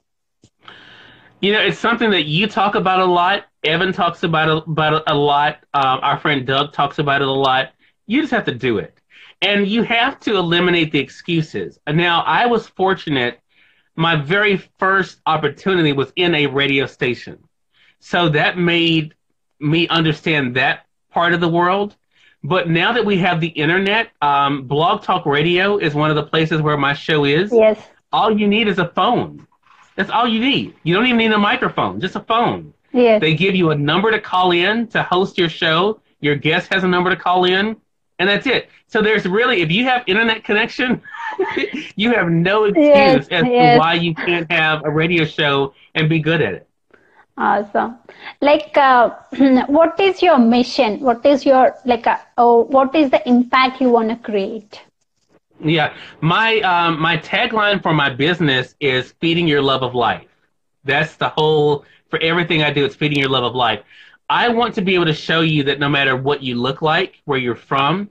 [1.42, 5.04] you know it's something that you talk about a lot evan talks about it, about
[5.08, 7.72] a lot um, our friend doug talks about it a lot
[8.06, 8.98] you just have to do it
[9.42, 13.40] and you have to eliminate the excuses now i was fortunate
[13.98, 17.44] my very first opportunity was in a radio station.
[18.00, 19.16] So that made
[19.60, 21.96] me understand that part of the world.
[22.44, 26.24] But now that we have the internet, um, Blog Talk Radio is one of the
[26.24, 27.52] places where my show is.
[27.52, 27.82] Yes.
[28.14, 29.47] All you need is a phone.
[29.98, 30.76] That's all you need.
[30.84, 32.74] You don't even need a microphone, just a phone.
[32.94, 33.20] Yes.
[33.20, 36.00] They give you a number to call in to host your show.
[36.22, 37.76] Your guest has a number to call in,
[38.20, 38.70] and that's it.
[38.86, 41.02] So there's really, if you have internet connection,
[41.96, 43.76] you have no excuse yes, as yes.
[43.76, 46.68] to why you can't have a radio show and be good at it.
[47.36, 47.98] Awesome.
[48.40, 49.16] Like, uh,
[49.68, 51.00] what is your mission?
[51.00, 52.06] What is your like?
[52.06, 54.82] Uh, oh, what is the impact you want to create?
[55.64, 60.28] Yeah, my um, my tagline for my business is feeding your love of life.
[60.84, 62.86] That's the whole for everything I do.
[62.86, 63.82] It's feeding your love of life.
[64.30, 67.22] I want to be able to show you that no matter what you look like,
[67.26, 68.10] where you're from,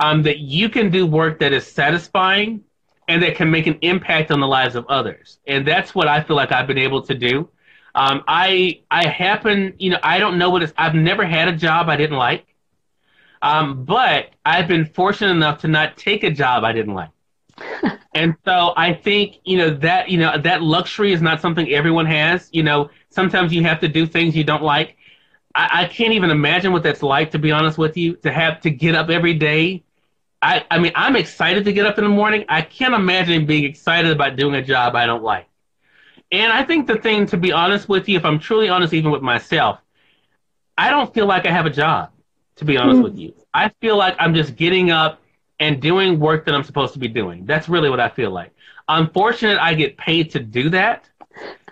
[0.00, 2.62] um, that you can do work that is satisfying
[3.08, 5.38] and that can make an impact on the lives of others.
[5.46, 7.48] And that's what I feel like I've been able to do.
[7.94, 10.72] Um, I I happen, you know, I don't know what it's.
[10.76, 12.53] I've never had a job I didn't like,
[13.44, 17.10] um, but I've been fortunate enough to not take a job I didn't like.
[18.14, 22.06] and so I think you know that you know that luxury is not something everyone
[22.06, 22.48] has.
[22.52, 24.96] You know, sometimes you have to do things you don't like.
[25.54, 28.60] I, I can't even imagine what that's like, to be honest with you, to have
[28.62, 29.84] to get up every day.
[30.42, 32.44] I, I mean, I'm excited to get up in the morning.
[32.48, 35.48] I can't imagine being excited about doing a job I don't like.
[36.32, 39.12] And I think the thing, to be honest with you, if I'm truly honest, even
[39.12, 39.80] with myself,
[40.76, 42.10] I don't feel like I have a job,
[42.56, 43.04] to be honest mm-hmm.
[43.04, 43.34] with you.
[43.52, 45.20] I feel like I'm just getting up
[45.60, 47.44] and doing work that I'm supposed to be doing.
[47.46, 48.52] That's really what I feel like.
[48.88, 51.08] Unfortunate I get paid to do that,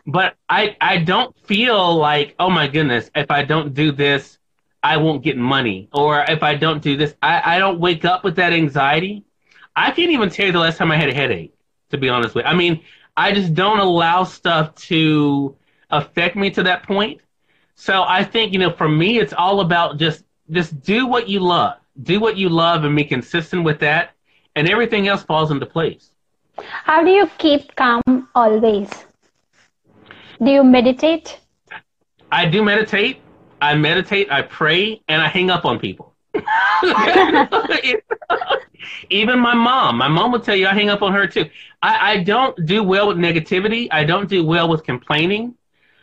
[0.06, 4.38] but I I don't feel like oh my goodness if I don't do this
[4.82, 8.24] I won't get money or if I don't do this I, I don't wake up
[8.24, 9.24] with that anxiety.
[9.76, 11.54] I can't even tell you the last time I had a headache
[11.90, 12.50] to be honest with you.
[12.50, 12.82] I mean
[13.16, 15.54] I just don't allow stuff to
[15.90, 17.20] affect me to that point.
[17.74, 21.40] So I think you know for me it's all about just just do what you
[21.40, 21.78] love.
[22.02, 24.12] Do what you love and be consistent with that
[24.56, 26.10] and everything else falls into place.
[26.58, 28.90] How do you keep calm always?
[30.42, 31.38] Do you meditate?
[32.30, 33.20] I do meditate.
[33.60, 36.14] I meditate, I pray, and I hang up on people.
[39.10, 41.48] Even my mom, my mom will tell you I hang up on her too.
[41.80, 43.86] I, I don't do well with negativity.
[43.92, 45.54] I don't do well with complaining.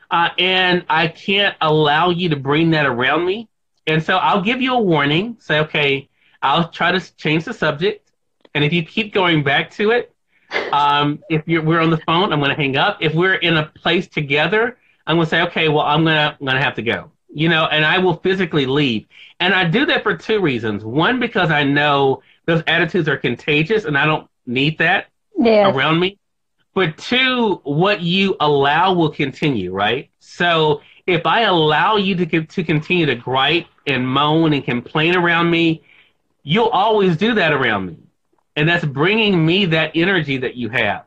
[0.10, 3.50] Uh, and I can't allow you to bring that around me.
[3.88, 5.38] And so I'll give you a warning.
[5.40, 6.10] Say, okay,
[6.42, 8.12] I'll try to change the subject.
[8.54, 10.14] And if you keep going back to it,
[10.72, 12.98] um, if we're on the phone, I'm going to hang up.
[13.02, 16.38] If we're in a place together, I'm going to say, okay, well, I'm going to
[16.40, 17.12] I'm going to have to go.
[17.32, 19.06] You know, and I will physically leave.
[19.40, 20.84] And I do that for two reasons.
[20.84, 25.08] One, because I know those attitudes are contagious, and I don't need that
[25.38, 25.74] yes.
[25.74, 26.18] around me.
[26.74, 30.10] But two, what you allow will continue, right?
[30.20, 35.50] So if I allow you to to continue to gripe and moan and complain around
[35.50, 35.84] me,
[36.44, 37.98] you'll always do that around me
[38.60, 41.06] and that's bringing me that energy that you have.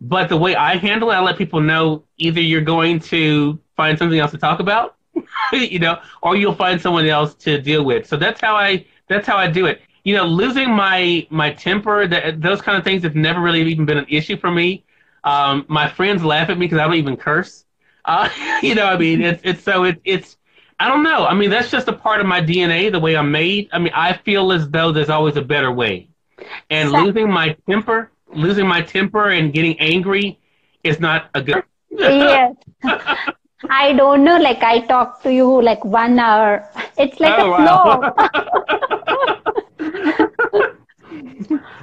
[0.00, 3.98] But the way I handle it, I let people know either you're going to find
[3.98, 4.96] something else to talk about,
[5.52, 8.06] you know, or you'll find someone else to deal with.
[8.06, 9.80] So that's how I that's how I do it.
[10.04, 13.86] You know, losing my my temper, that those kind of things have never really even
[13.86, 14.84] been an issue for me.
[15.24, 17.64] Um, my friends laugh at me because I don't even curse.
[18.04, 18.28] Uh,
[18.62, 20.36] you know, I mean, it's it's so it, it's
[20.78, 21.26] I don't know.
[21.26, 23.68] I mean, that's just a part of my DNA, the way I'm made.
[23.72, 26.08] I mean, I feel as though there's always a better way,
[26.70, 30.38] and so, losing my temper, losing my temper, and getting angry
[30.82, 31.62] is not a good.
[31.90, 32.54] yes.
[33.70, 34.38] I don't know.
[34.38, 36.68] Like I talk to you like one hour.
[36.98, 38.14] It's like oh, a wow.
[38.14, 38.28] flow.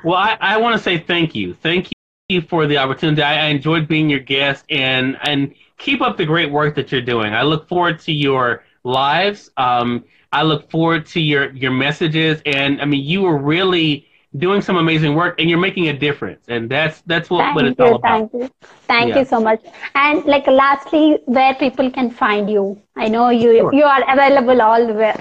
[0.04, 1.56] well, I, I want to say thank you.
[1.56, 1.90] Thank
[2.30, 3.22] you for the opportunity.
[3.22, 7.02] I, I enjoyed being your guest and and keep up the great work that you're
[7.02, 7.34] doing.
[7.34, 9.50] I look forward to your lives.
[9.58, 14.08] Um, I look forward to your your messages, and I mean, you were really
[14.38, 16.46] doing some amazing work and you're making a difference.
[16.48, 18.32] And that's that's what, thank what it's you, all about.
[18.32, 18.50] thank you.
[18.88, 19.20] Thank yeah.
[19.20, 19.62] you so much.
[19.96, 22.82] And like lastly where people can find you.
[22.96, 23.74] I know you sure.
[23.74, 25.14] you are available all the way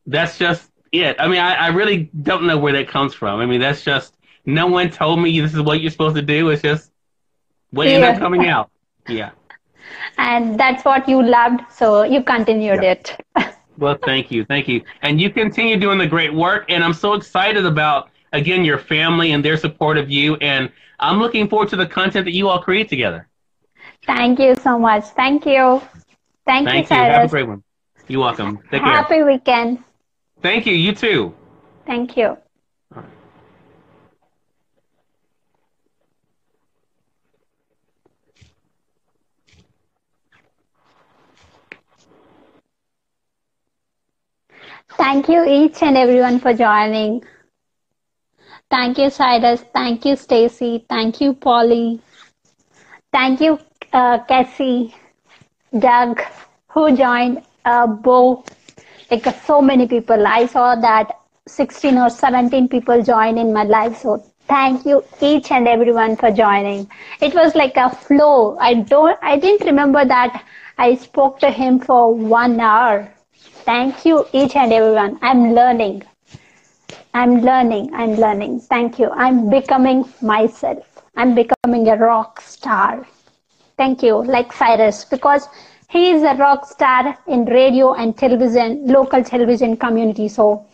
[0.06, 1.16] that's just it.
[1.18, 3.40] I mean, I, I really don't know where that comes from.
[3.40, 4.14] I mean, that's just
[4.46, 6.50] no one told me this is what you're supposed to do.
[6.50, 6.90] It's just
[7.70, 7.94] what yeah.
[7.94, 8.70] ended up coming out.
[9.08, 9.30] Yeah.
[10.16, 12.92] And that's what you loved, so you continued yeah.
[12.92, 13.16] it.
[13.78, 16.66] well, thank you, thank you, and you continue doing the great work.
[16.68, 20.36] And I'm so excited about again your family and their support of you.
[20.36, 23.28] And I'm looking forward to the content that you all create together.
[24.04, 25.04] Thank you so much.
[25.04, 25.80] Thank you.
[26.44, 27.16] Thank, Thank you, Cyrus.
[27.16, 27.62] Have a great one.
[28.08, 28.58] You're welcome.
[28.70, 29.26] Take Happy care.
[29.26, 29.84] weekend.
[30.42, 30.74] Thank you.
[30.74, 31.34] You too.
[31.86, 32.38] Thank you.
[44.98, 47.22] Thank you each and everyone for joining.
[48.70, 49.62] Thank you, Cyrus.
[49.74, 50.84] Thank you, Stacy.
[50.88, 52.00] Thank you, Polly.
[53.12, 53.58] Thank you,
[53.92, 54.94] uh, Cassie,
[55.78, 56.20] Doug,
[56.68, 58.44] who joined uh, Bo.
[59.10, 60.26] Like uh, so many people.
[60.26, 63.96] I saw that 16 or 17 people joined in my live.
[63.96, 66.88] So thank you each and everyone for joining.
[67.20, 68.56] It was like a flow.
[68.58, 70.42] I don't, I didn't remember that
[70.78, 73.12] I spoke to him for one hour.
[73.68, 75.18] Thank you each and everyone.
[75.22, 76.02] I'm learning.
[77.14, 77.90] I'm learning.
[77.94, 78.60] I'm learning.
[78.60, 79.10] Thank you.
[79.10, 81.02] I'm becoming myself.
[81.16, 83.06] I'm becoming a rock star.
[83.76, 85.48] Thank you, like Cyrus, because
[85.90, 90.28] he is a rock star in radio and television, local television community.
[90.28, 90.66] So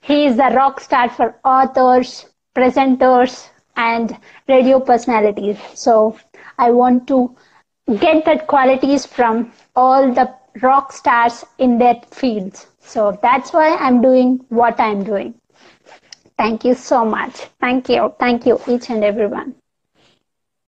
[0.00, 2.26] he is a rock star for authors,
[2.56, 4.16] presenters, and
[4.48, 5.58] radio personalities.
[5.74, 6.16] So
[6.58, 7.36] I want to
[7.98, 12.66] get that qualities from all the rock stars in their fields.
[12.80, 15.34] So that's why I'm doing what I'm doing.
[16.38, 17.46] Thank you so much.
[17.60, 18.14] Thank you.
[18.18, 19.59] Thank you, each and everyone.